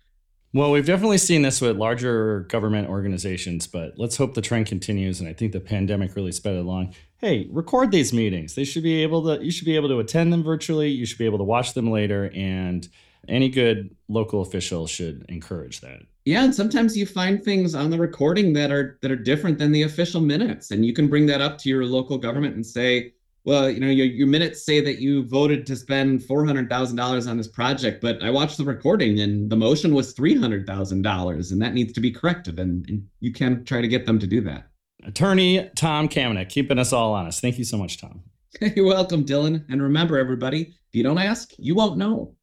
[0.56, 5.19] Well, we've definitely seen this with larger government organizations, but let's hope the trend continues.
[5.19, 6.93] And I think the pandemic really sped it along.
[7.17, 8.54] Hey, record these meetings.
[8.54, 9.43] They should be able to.
[9.43, 10.89] You should be able to attend them virtually.
[10.89, 12.88] You should be able to watch them later, and
[13.28, 16.02] any good local official should encourage that.
[16.26, 19.72] yeah and sometimes you find things on the recording that are that are different than
[19.72, 23.13] the official minutes and you can bring that up to your local government and say
[23.46, 27.48] well you know your, your minutes say that you voted to spend $400000 on this
[27.48, 32.02] project but i watched the recording and the motion was $300000 and that needs to
[32.02, 34.68] be corrected and, and you can try to get them to do that
[35.06, 37.42] Attorney Tom Kamenick, keeping us all honest.
[37.42, 38.24] Thank you so much, Tom.
[38.62, 42.36] you're welcome dylan and remember everybody if you don't ask you won't know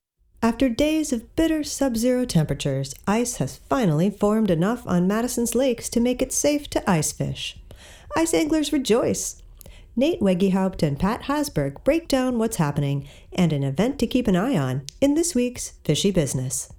[0.42, 5.88] After days of bitter sub zero temperatures, ice has finally formed enough on Madison's lakes
[5.90, 7.58] to make it safe to ice fish.
[8.16, 9.39] Ice anglers rejoice.
[9.96, 14.36] Nate Weggehaupt and Pat Hasberg break down what's happening and an event to keep an
[14.36, 16.72] eye on in this week's Fishy Business.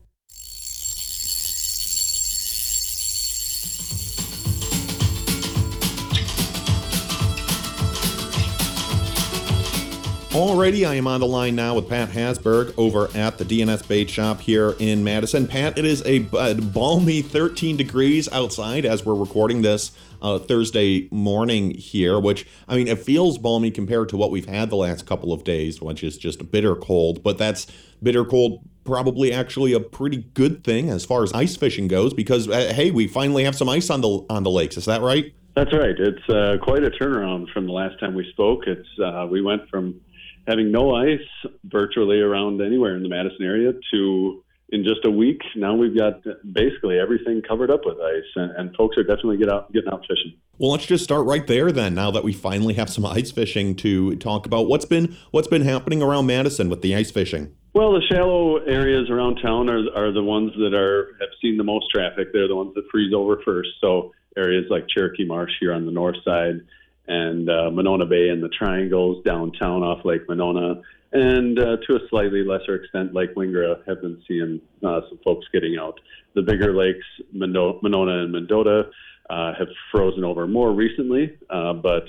[10.32, 14.10] Alrighty, I am on the line now with Pat Hasberg over at the D&S Bait
[14.10, 15.45] Shop here in Madison.
[15.45, 19.91] Pat, it is a balmy 13 degrees outside as we're recording this
[20.22, 24.70] uh, Thursday morning here, which, I mean, it feels balmy compared to what we've had
[24.70, 27.68] the last couple of days, which is just bitter cold, but that's
[28.02, 32.50] bitter cold probably actually a pretty good thing as far as ice fishing goes because
[32.50, 35.36] uh, hey we finally have some ice on the on the lakes is that right
[35.56, 35.96] That's right.
[35.98, 38.68] It's uh, quite a turnaround from the last time we spoke.
[38.68, 40.00] It's uh, we went from
[40.48, 41.20] having no ice
[41.66, 46.22] virtually around anywhere in the Madison area to in just a week now we've got
[46.54, 50.02] basically everything covered up with ice, and, and folks are definitely get out getting out
[50.02, 50.34] fishing.
[50.58, 51.94] Well, let's just start right there then.
[51.96, 55.64] Now that we finally have some ice fishing to talk about, what's been what's been
[55.64, 57.56] happening around Madison with the ice fishing?
[57.74, 61.64] Well, the shallow areas around town are are the ones that are have seen the
[61.64, 62.30] most traffic.
[62.34, 63.70] They're the ones that freeze over first.
[63.80, 66.62] So areas like Cherokee Marsh here on the north side,
[67.08, 72.00] and uh, Monona Bay and the Triangles downtown off Lake Monona, and uh, to a
[72.10, 76.00] slightly lesser extent, Lake Wingra have been seeing uh, some folks getting out.
[76.36, 78.89] The bigger lakes, Mono- Monona and Mendota,
[79.30, 82.04] uh, have frozen over more recently, uh, but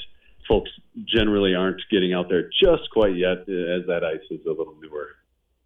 [0.49, 0.71] folks
[1.05, 5.09] generally aren't getting out there just quite yet, as that ice is a little newer.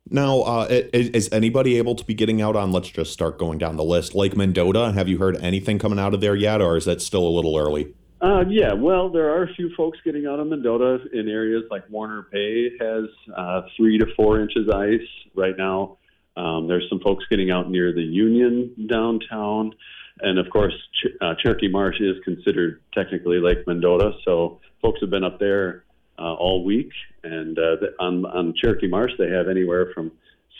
[0.08, 2.70] Now, uh, is, is anybody able to be getting out on?
[2.70, 4.14] Let's just start going down the list.
[4.14, 4.92] Lake Mendota.
[4.92, 7.56] Have you heard anything coming out of there yet, or is that still a little
[7.56, 7.94] early?
[8.26, 11.88] Uh, yeah, well, there are a few folks getting out of Mendota in areas like
[11.88, 13.04] Warner Bay has
[13.36, 15.98] uh, three to four inches ice right now.
[16.36, 19.74] Um, there's some folks getting out near the Union downtown,
[20.22, 25.10] and of course, Ch- uh, Cherokee Marsh is considered technically Lake Mendota, so folks have
[25.10, 25.84] been up there
[26.18, 26.90] uh, all week.
[27.22, 30.10] And uh, the, on on Cherokee Marsh, they have anywhere from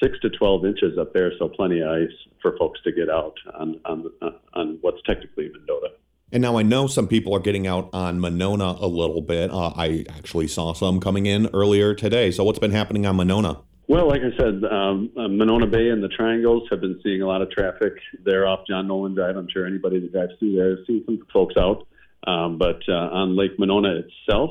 [0.01, 3.35] six to 12 inches up there, so plenty of ice for folks to get out
[3.59, 5.89] on on uh, on what's technically Mendota.
[6.33, 9.51] And now I know some people are getting out on Monona a little bit.
[9.51, 12.33] Uh, I actually saw some coming in earlier today.
[12.33, 13.61] So what's been happening on Monona?
[13.89, 17.27] Well, like I said, um, uh, Monona Bay and the Triangles have been seeing a
[17.27, 17.93] lot of traffic.
[18.25, 19.37] They're off John Nolen Drive.
[19.37, 21.87] I'm sure anybody that drives through there has seen some folks out.
[22.27, 24.51] Um, but uh, on Lake Monona itself,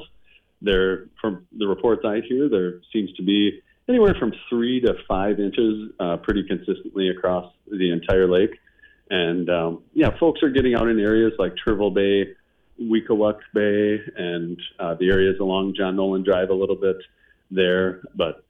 [0.62, 5.42] there, from the reports I hear, there seems to be anywhere from three to five
[5.42, 8.52] inches uh, pretty consistently across the entire lake.
[9.10, 12.34] And um, yeah, folks are getting out in areas like Turtle Bay,
[12.82, 16.98] Weekawook Bay, and uh, the areas along John Nolen Drive a little bit
[17.52, 18.02] there.
[18.16, 18.44] But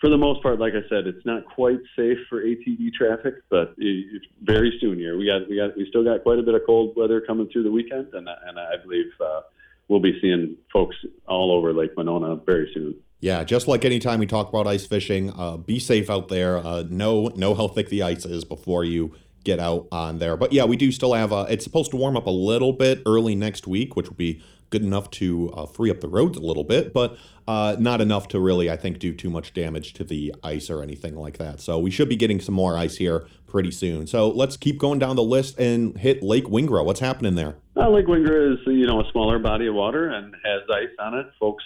[0.00, 3.74] for the most part, like I said, it's not quite safe for ATV traffic, but
[3.78, 6.62] it, very soon here we got we got we still got quite a bit of
[6.66, 9.42] cold weather coming through the weekend, and and I believe uh,
[9.88, 12.96] we'll be seeing folks all over Lake Monona very soon.
[13.20, 16.58] Yeah, just like any time we talk about ice fishing, uh, be safe out there.
[16.58, 19.14] Uh, know know how thick the ice is before you
[19.44, 20.36] get out on there.
[20.36, 21.32] But yeah, we do still have.
[21.32, 24.42] Uh, it's supposed to warm up a little bit early next week, which will be
[24.70, 27.16] good enough to uh, free up the roads a little bit, but
[27.46, 30.82] uh, not enough to really, I think, do too much damage to the ice or
[30.82, 31.60] anything like that.
[31.60, 34.08] So we should be getting some more ice here pretty soon.
[34.08, 36.84] So let's keep going down the list and hit Lake Wingra.
[36.84, 37.54] What's happening there?
[37.76, 41.14] Uh, Lake Wingra is you know a smaller body of water and has ice on
[41.14, 41.26] it.
[41.38, 41.62] Folks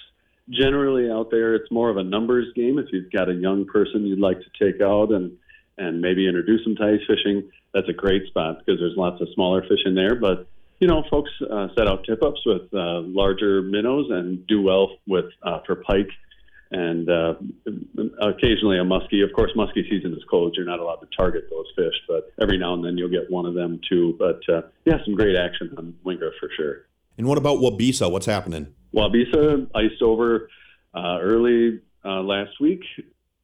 [0.51, 2.79] generally out there, it's more of a numbers game.
[2.79, 5.33] If you've got a young person you'd like to take out and
[5.79, 9.29] and maybe introduce them to ice fishing, that's a great spot because there's lots of
[9.35, 10.15] smaller fish in there.
[10.15, 10.49] But
[10.81, 14.91] you know, folks uh, set out tip ups with uh, larger minnows and do well
[15.07, 16.11] with uh, for pike
[16.71, 17.35] and uh,
[18.21, 19.25] occasionally a muskie.
[19.25, 21.95] Of course, muskie season is closed; you're not allowed to target those fish.
[22.07, 24.17] But every now and then you'll get one of them too.
[24.19, 26.87] But uh, yeah, some great action on Wingra for sure.
[27.17, 28.11] And what about Waubesa?
[28.11, 28.75] What's happening?
[28.95, 30.49] Waubesa iced over
[30.95, 32.83] uh, early uh, last week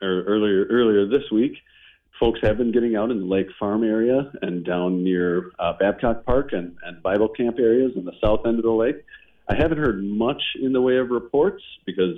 [0.02, 1.56] or earlier earlier this week.
[2.20, 6.24] Folks have been getting out in the Lake Farm area and down near uh, Babcock
[6.24, 9.04] Park and, and Bible Camp areas in the south end of the lake.
[9.48, 12.16] I haven't heard much in the way of reports because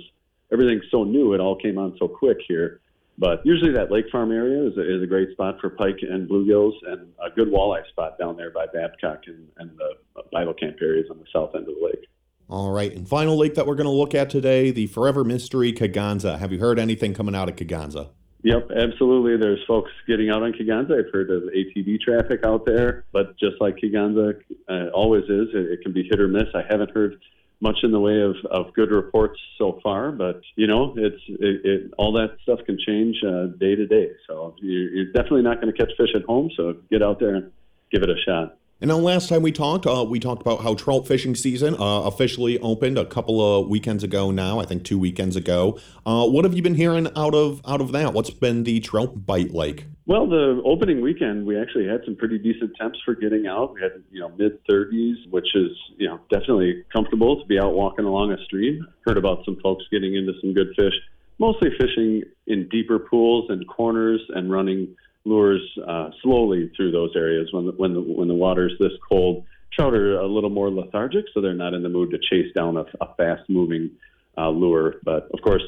[0.51, 1.33] everything's so new.
[1.33, 2.79] It all came on so quick here.
[3.17, 6.29] But usually that Lake Farm area is a, is a great spot for pike and
[6.29, 10.77] bluegills and a good walleye spot down there by Babcock and, and the Bible Camp
[10.81, 12.07] areas on the south end of the lake.
[12.49, 15.73] All right, and final lake that we're going to look at today, the Forever Mystery
[15.73, 16.37] Kegonsa.
[16.37, 18.09] Have you heard anything coming out of Kegonsa?
[18.47, 19.35] Yep, absolutely.
[19.35, 20.97] There's folks getting out on Kegonsa.
[20.97, 24.39] I've heard of ATV traffic out there, but just like Kegonsa
[24.69, 26.47] uh, always is, it, it, can be hit or miss.
[26.55, 27.19] I haven't heard
[27.59, 31.65] much in the way of, of good reports so far, but you know, it's it,
[31.65, 34.11] it all that stuff can change uh, day to day.
[34.27, 36.49] So you're, you're definitely not going to catch fish at home.
[36.55, 37.51] So get out there and
[37.91, 38.55] give it a shot.
[38.79, 42.01] And now, last time we talked, uh, we talked about how trout fishing season uh,
[42.01, 44.29] officially opened a couple of weekends ago.
[44.29, 45.79] Now, I think two weekends ago.
[46.05, 48.13] Uh, what have you been hearing out of out of that?
[48.13, 49.85] What's been the trout bite like?
[50.05, 53.73] Well, the opening weekend, we actually had some pretty decent temps for getting out.
[53.73, 57.73] We had you know mid 30s, which is you know definitely comfortable to be out
[57.73, 58.85] walking along a stream.
[59.07, 60.93] Heard about some folks getting into some good fish,
[61.39, 64.95] mostly fishing in deeper pools and corners and running
[65.27, 69.45] lures uh, slowly through those areas when the, when the when the water's this cold.
[69.73, 72.77] Trout are a little more lethargic, so they're not in the mood to chase down
[72.77, 73.91] a, a fast-moving
[74.37, 74.95] uh, lure.
[75.03, 75.63] But of course,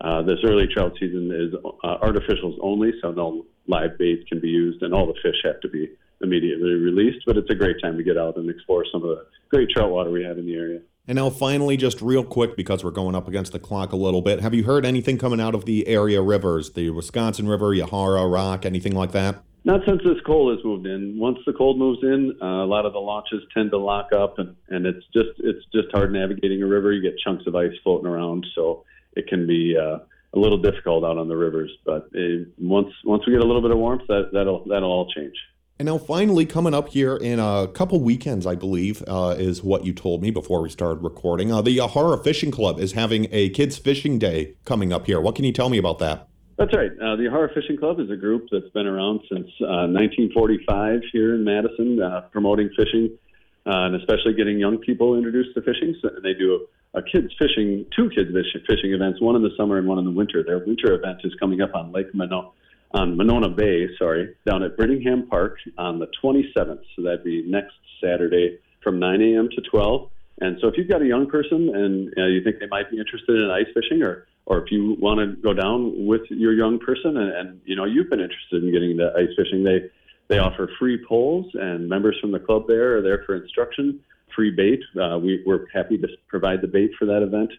[0.00, 1.54] uh, this early trout season is
[1.84, 5.60] uh, artificials only, so no live bait can be used, and all the fish have
[5.60, 5.88] to be
[6.20, 7.24] immediately released.
[7.26, 9.90] But it's a great time to get out and explore some of the great trout
[9.90, 10.80] water we have in the area.
[11.06, 14.22] And now, finally, just real quick, because we're going up against the clock a little
[14.22, 18.30] bit, have you heard anything coming out of the area rivers, the Wisconsin River, Yahara,
[18.30, 19.42] Rock, anything like that?
[19.66, 21.18] Not since this cold has moved in.
[21.18, 24.38] Once the cold moves in, uh, a lot of the launches tend to lock up,
[24.38, 26.92] and, and it's just it's just hard navigating a river.
[26.92, 28.84] You get chunks of ice floating around, so
[29.14, 29.98] it can be uh,
[30.34, 31.70] a little difficult out on the rivers.
[31.84, 35.10] But uh, once once we get a little bit of warmth, that that'll that'll all
[35.10, 35.36] change.
[35.78, 39.84] And now, finally, coming up here in a couple weekends, I believe, uh, is what
[39.84, 41.50] you told me before we started recording.
[41.50, 45.20] Uh, the Yahara Fishing Club is having a kids' fishing day coming up here.
[45.20, 46.28] What can you tell me about that?
[46.58, 46.92] That's right.
[46.92, 51.34] Uh, the Yahara Fishing Club is a group that's been around since 1945 uh, here
[51.34, 53.18] in Madison, uh, promoting fishing
[53.66, 55.96] uh, and especially getting young people introduced to fishing.
[56.02, 58.30] So they do a, a kids fishing, two kids
[58.66, 60.42] fishing events, one in the summer and one in the winter.
[60.42, 62.50] Their winter event is coming up on Lake Monona
[62.94, 66.80] on Monona Bay, sorry, down at Brittingham Park on the 27th.
[66.94, 69.48] So that'd be next Saturday from 9 a.m.
[69.50, 70.08] to 12.
[70.40, 72.98] And so if you've got a young person and uh, you think they might be
[72.98, 76.78] interested in ice fishing or or if you want to go down with your young
[76.78, 79.90] person and, and you know you've been interested in getting into ice fishing, they
[80.28, 84.00] they offer free poles and members from the club there are there for instruction,
[84.34, 84.80] free bait.
[85.00, 87.52] Uh, we, we're happy to provide the bait for that event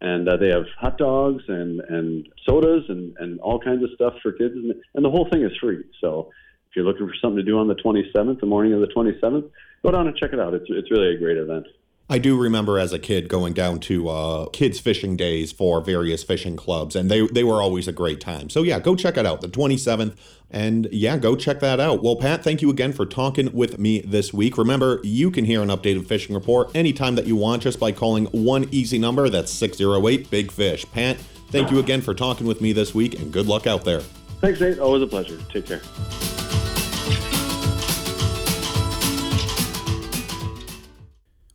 [0.00, 4.14] and uh, they have hot dogs and and sodas and and all kinds of stuff
[4.22, 4.54] for kids.
[4.54, 5.84] And, and the whole thing is free.
[6.00, 6.30] So
[6.68, 9.50] if you're looking for something to do on the 27th the morning of the 27th
[9.82, 10.54] go down and check it out.
[10.54, 11.66] It's it's really a great event.
[12.08, 16.24] I do remember as a kid going down to uh, kids fishing days for various
[16.24, 18.50] fishing clubs, and they they were always a great time.
[18.50, 20.16] So yeah, go check it out, the 27th,
[20.50, 22.02] and yeah, go check that out.
[22.02, 24.58] Well, Pat, thank you again for talking with me this week.
[24.58, 28.26] Remember, you can hear an updated fishing report anytime that you want just by calling
[28.26, 29.28] one easy number.
[29.28, 30.84] That's 608 Big Fish.
[30.92, 31.18] Pat,
[31.50, 34.00] thank you again for talking with me this week, and good luck out there.
[34.40, 34.78] Thanks, Nate.
[34.78, 35.38] Always a pleasure.
[35.50, 35.82] Take care.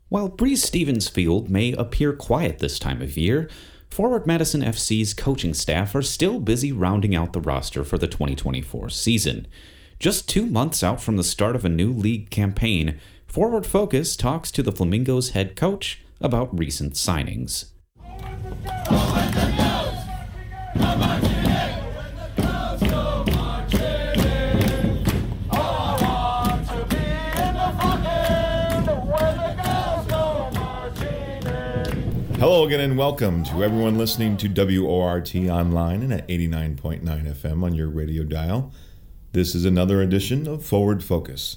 [0.08, 3.50] While Breese Stevens Field may appear quiet this time of year,
[3.96, 8.90] Forward Madison FC's coaching staff are still busy rounding out the roster for the 2024
[8.90, 9.48] season.
[10.00, 14.52] Just two months out from the start of a new league campaign, Forward Focus talks
[14.52, 17.68] to the Flamingos head coach about recent signings.
[32.38, 37.74] Hello again and welcome to everyone listening to WORT online and at 89.9 FM on
[37.74, 38.74] your radio dial.
[39.32, 41.56] This is another edition of Forward Focus,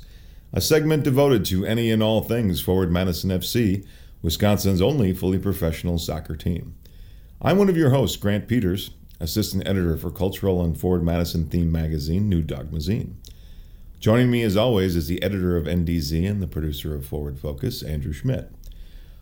[0.53, 3.85] a segment devoted to any and all things Forward Madison FC,
[4.22, 6.76] Wisconsin's only fully professional soccer team.
[7.43, 11.72] I'm one of your hosts, Grant Peters, assistant editor for cultural and Forward Madison themed
[11.72, 13.14] magazine, New Dogmazine.
[13.99, 17.83] Joining me as always is the editor of NDZ and the producer of Forward Focus,
[17.83, 18.53] Andrew Schmidt.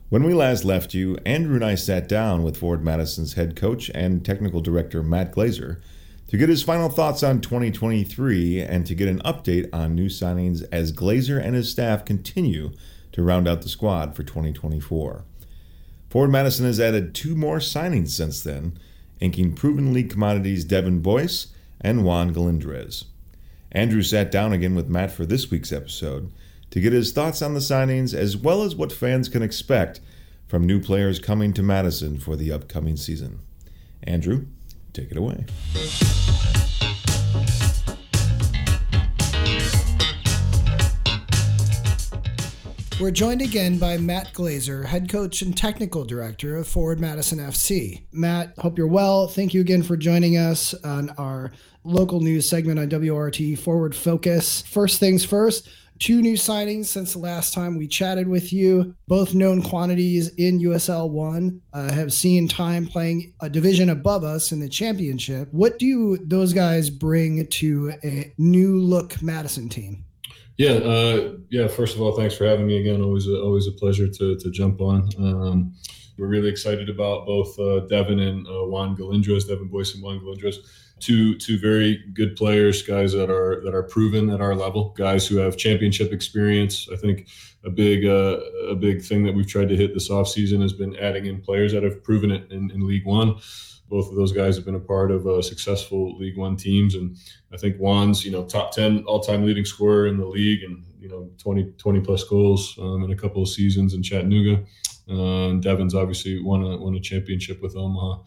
[0.08, 3.90] When we last left you, Andrew and I sat down with Forward Madison's head coach
[3.92, 5.80] and technical director, Matt Glazer,
[6.28, 10.64] to get his final thoughts on 2023 and to get an update on new signings
[10.70, 12.70] as Glazer and his staff continue
[13.10, 15.24] to round out the squad for 2024.
[16.08, 18.78] Forward Madison has added two more signings since then,
[19.18, 21.48] inking proven league commodities Devin Boyce
[21.80, 23.06] and Juan Galindrez.
[23.72, 26.30] Andrew sat down again with Matt for this week's episode
[26.70, 30.00] to get his thoughts on the signings as well as what fans can expect
[30.46, 33.40] from new players coming to Madison for the upcoming season.
[34.04, 34.46] Andrew,
[34.92, 35.46] take it away.
[42.98, 48.04] We're joined again by Matt Glazer, head coach and technical director of Forward Madison FC.
[48.10, 49.28] Matt, hope you're well.
[49.28, 51.52] Thank you again for joining us on our
[51.84, 54.62] local news segment on WORT Forward Focus.
[54.62, 55.68] First things first,
[55.98, 58.94] two new signings since the last time we chatted with you.
[59.08, 64.52] Both known quantities in USL One uh, have seen time playing a division above us
[64.52, 65.48] in the championship.
[65.52, 70.04] What do those guys bring to a new look Madison team?
[70.56, 71.68] Yeah, uh, yeah.
[71.68, 73.02] First of all, thanks for having me again.
[73.02, 75.08] Always, a, always a pleasure to to jump on.
[75.18, 75.74] Um,
[76.18, 80.18] we're really excited about both uh, Devin and uh, Juan Galindrez, Devin Boyce and Juan
[80.20, 80.56] Galindrez.
[80.98, 85.26] Two two very good players, guys that are that are proven at our level, guys
[85.26, 86.88] who have championship experience.
[86.90, 87.28] I think
[87.64, 90.96] a big uh, a big thing that we've tried to hit this offseason has been
[90.96, 93.36] adding in players that have proven it in, in League One
[93.88, 97.16] both of those guys have been a part of uh, successful League One teams, and
[97.52, 100.84] I think Juan's you know top ten all time leading scorer in the league, and
[100.98, 104.64] you know 20, 20 plus goals um, in a couple of seasons in Chattanooga.
[105.08, 108.22] Uh, and Devin's obviously won a won a championship with Omaha.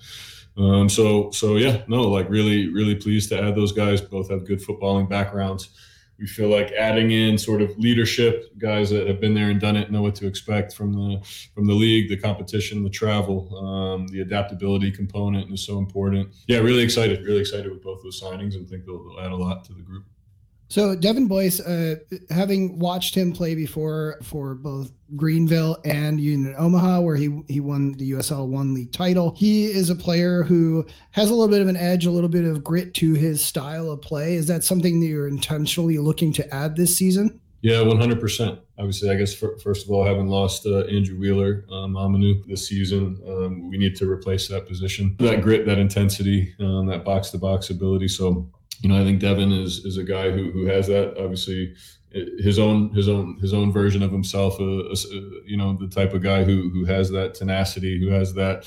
[0.59, 4.01] Um, so so yeah, no, like really really pleased to add those guys.
[4.01, 5.69] Both have good footballing backgrounds.
[6.19, 9.77] We feel like adding in sort of leadership guys that have been there and done
[9.77, 14.05] it know what to expect from the from the league the competition the travel um,
[14.07, 16.27] the adaptability component is so important.
[16.47, 19.35] Yeah really excited really excited with both those signings and think they'll, they'll add a
[19.35, 20.03] lot to the group
[20.69, 21.95] so Devin Boyce, uh,
[22.29, 27.93] having watched him play before for both Greenville and Union Omaha, where he he won
[27.93, 31.67] the USL One League title, he is a player who has a little bit of
[31.67, 34.35] an edge, a little bit of grit to his style of play.
[34.35, 37.41] Is that something that you're intentionally looking to add this season?
[37.61, 38.57] Yeah, 100%.
[38.77, 42.65] Obviously, I guess for, first of all, having lost uh, Andrew Wheeler, um, Omiunu this
[42.65, 47.31] season, um, we need to replace that position, that grit, that intensity, um, that box
[47.31, 48.07] to box ability.
[48.07, 48.49] So
[48.81, 51.17] you know, I think Devin is is a guy who who has that.
[51.17, 51.75] Obviously,
[52.11, 54.59] his own his own his own version of himself.
[54.59, 54.95] Uh, uh,
[55.45, 58.61] you know, the type of guy who who has that tenacity, who has that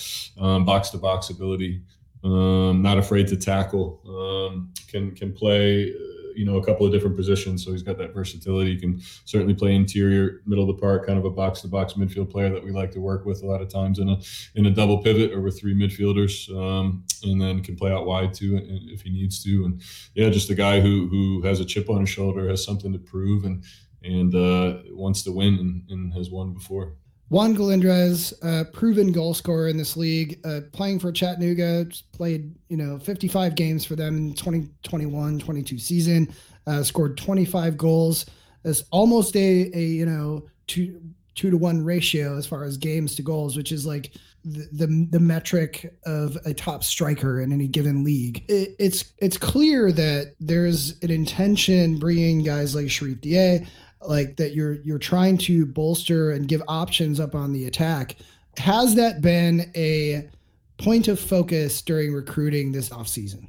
[0.67, 1.83] box to box ability.
[2.25, 4.01] Um, not afraid to tackle.
[4.07, 5.93] Um, can can play
[6.35, 8.75] you know a couple of different positions, so he's got that versatility.
[8.75, 11.95] He can certainly play interior, middle of the park, kind of a box to box
[11.95, 14.17] midfield player that we like to work with a lot of times in a
[14.55, 18.35] in a double pivot or with three midfielders, um, and then can play out wide
[18.35, 18.61] too
[18.91, 19.65] if he needs to.
[19.65, 19.83] And
[20.15, 22.99] yeah, just a guy who who has a chip on his shoulder, has something to
[22.99, 23.65] prove, and
[24.05, 26.95] and uh, wants to win and, and has won before.
[27.33, 28.35] Juan Galindrez,
[28.75, 33.87] proven goal scorer in this league, uh, playing for Chattanooga, played, you know, 55 games
[33.87, 36.29] for them in 2021 22 season,
[36.67, 38.27] uh, scored 25 goals.
[38.65, 41.01] It's almost a, a, you know, two,
[41.35, 44.13] two to one ratio as far as games to goals, which is like
[44.45, 48.45] the, the, the metric of a top striker in any given league.
[48.49, 53.67] It, it's, it's clear that there's an intention bringing guys like Cherif Dieye,
[54.07, 58.17] like that you're you're trying to bolster and give options up on the attack
[58.59, 60.29] has that been a
[60.79, 63.49] point of focus during recruiting this offseason?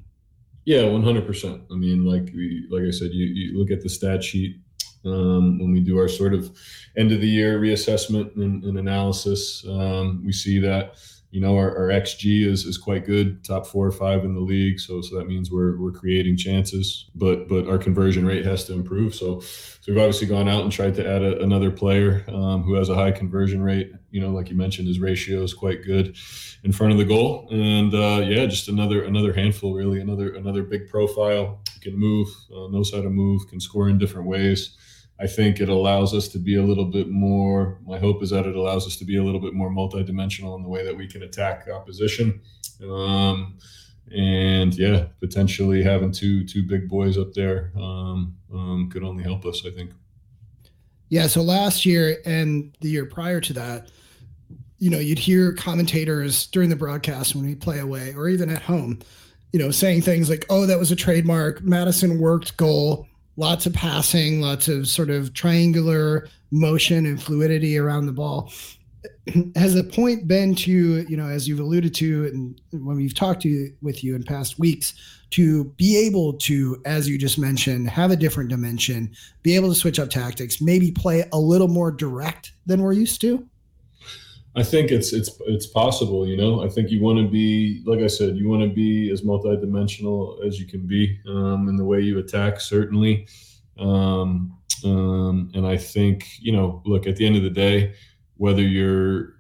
[0.65, 1.61] Yeah, one hundred percent.
[1.71, 4.57] I mean, like we, like I said, you, you look at the stat sheet
[5.03, 6.57] um, when we do our sort of
[6.95, 9.65] end of the year reassessment and, and analysis.
[9.67, 10.95] Um, we see that
[11.33, 14.39] you know our, our, xg is, is quite good top four or five in the
[14.39, 14.79] league.
[14.79, 18.73] So so that means we're, we're creating chances but but our conversion rate has to
[18.73, 19.15] improve.
[19.15, 22.75] So so we've obviously gone out and tried to add a, another player um, who
[22.75, 23.91] has a high conversion rate.
[24.11, 26.15] You know like you mentioned his ratio is quite good
[26.63, 27.47] in front of the goal.
[27.49, 31.61] And uh, yeah just another another handful really another another big profile.
[31.81, 34.77] Can move uh, knows how to move can score in different ways
[35.23, 37.79] I think it allows us to be a little bit more.
[37.85, 40.63] My hope is that it allows us to be a little bit more multidimensional in
[40.63, 42.41] the way that we can attack opposition.
[42.85, 43.57] Um,
[44.13, 49.45] and yeah, potentially having two two big boys up there um, um, could only help
[49.45, 49.63] us.
[49.65, 49.91] I think.
[51.07, 51.27] Yeah.
[51.27, 53.91] So last year and the year prior to that,
[54.77, 58.61] you know, you'd hear commentators during the broadcast when we play away or even at
[58.61, 58.99] home,
[59.53, 61.63] you know, saying things like, "Oh, that was a trademark.
[61.63, 63.07] Madison worked goal."
[63.37, 68.51] Lots of passing, lots of sort of triangular motion and fluidity around the ball.
[69.55, 73.41] Has the point been to, you know, as you've alluded to, and when we've talked
[73.43, 74.93] to with you in past weeks,
[75.31, 79.11] to be able to, as you just mentioned, have a different dimension,
[79.41, 83.19] be able to switch up tactics, maybe play a little more direct than we're used
[83.21, 83.47] to?
[84.55, 86.63] I think it's it's it's possible, you know.
[86.63, 90.45] I think you want to be, like I said, you want to be as multidimensional
[90.45, 93.27] as you can be um, in the way you attack, certainly.
[93.79, 97.95] Um, um, and I think, you know, look at the end of the day,
[98.37, 99.32] whether you're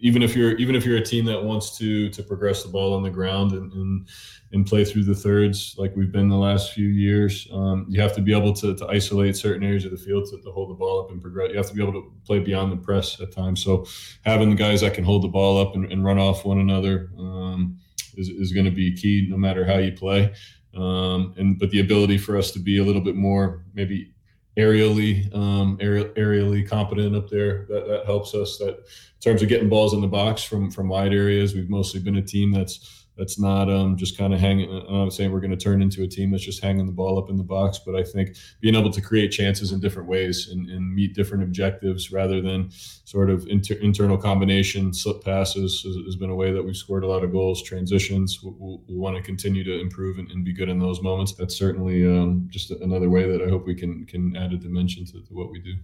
[0.00, 2.94] even if you're even if you're a team that wants to to progress the ball
[2.94, 4.08] on the ground and and,
[4.52, 8.14] and play through the thirds like we've been the last few years, um, you have
[8.14, 10.74] to be able to, to isolate certain areas of the field to, to hold the
[10.74, 11.50] ball up and progress.
[11.50, 13.62] You have to be able to play beyond the press at times.
[13.62, 13.86] So
[14.24, 17.10] having the guys that can hold the ball up and, and run off one another
[17.18, 17.78] um,
[18.16, 20.32] is, is going to be key no matter how you play.
[20.74, 24.12] Um, and but the ability for us to be a little bit more maybe
[24.56, 27.66] aerially um, aerially competent up there.
[27.68, 28.58] That, that helps us.
[28.58, 32.00] That in terms of getting balls in the box from from wide areas, we've mostly
[32.00, 34.70] been a team that's that's not um, just kind of hanging.
[34.70, 37.18] I'm not saying we're going to turn into a team that's just hanging the ball
[37.18, 40.48] up in the box, but I think being able to create chances in different ways
[40.48, 42.70] and, and meet different objectives rather than
[43.04, 47.04] sort of inter, internal combination slip passes has, has, been a way that we've scored
[47.04, 47.62] a lot of goals.
[47.62, 51.02] Transitions, we'll, we'll, we'll want to continue to improve and, and, be good in those
[51.02, 51.34] moments.
[51.34, 55.04] That's certainly um, just another way that I hope we can can add a dimension
[55.06, 55.74] to, to what we do.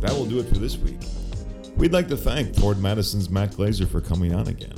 [0.00, 0.98] That will do it for this week.
[1.76, 4.74] We'd like to thank Forward Madison's Matt Glazer for coming on again,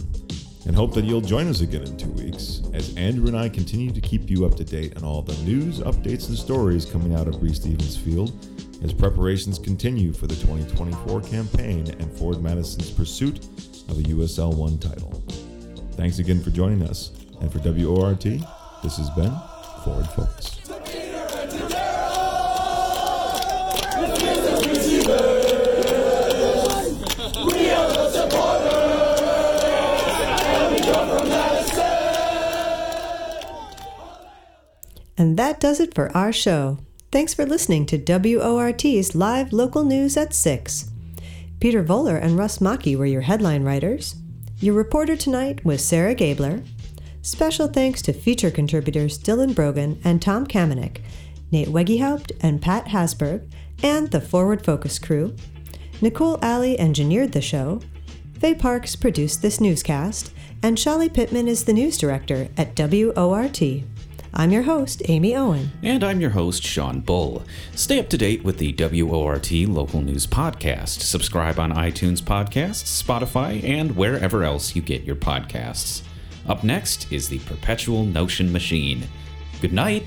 [0.66, 3.90] and hope that you'll join us again in two weeks as Andrew and I continue
[3.90, 7.26] to keep you up to date on all the news, updates, and stories coming out
[7.26, 8.32] of Breese Stevens Field
[8.84, 13.38] as preparations continue for the 2024 campaign and Forward Madison's pursuit
[13.88, 15.22] of a USL 1 title.
[15.93, 18.22] Thanks again for joining us, and for WORT,
[18.82, 19.32] this has been
[19.84, 20.62] Forward Focus.
[35.23, 36.79] And that does it for our show.
[37.12, 40.91] Thanks for listening to WORT's live local news at 6.
[41.61, 44.16] Peter Voller and Russ Maki were your headline writers.
[44.59, 46.64] Your reporter tonight was Sarah Gabler.
[47.23, 51.03] Special thanks to feature contributors Dylan Brogan and Tom Kamenick,
[51.53, 53.49] Nate Wegehaupt and Pat Hasberg,
[53.81, 55.37] and the Forward Focus crew.
[56.01, 57.81] Nicole Alley engineered the show.
[58.41, 60.33] Faye Parks produced this newscast,
[60.64, 63.85] and Shali Pittman is the news director at WORT.
[64.35, 65.72] I'm your host, Amy Owen.
[65.83, 67.43] And I'm your host, Sean Bull.
[67.74, 71.03] Stay up to date with the WORT Local News Podcast.
[71.03, 76.01] Subscribe on iTunes Podcasts, Spotify, and wherever else you get your podcasts.
[76.49, 79.03] Up next is the Perpetual Notion Machine.
[79.61, 80.07] Good night.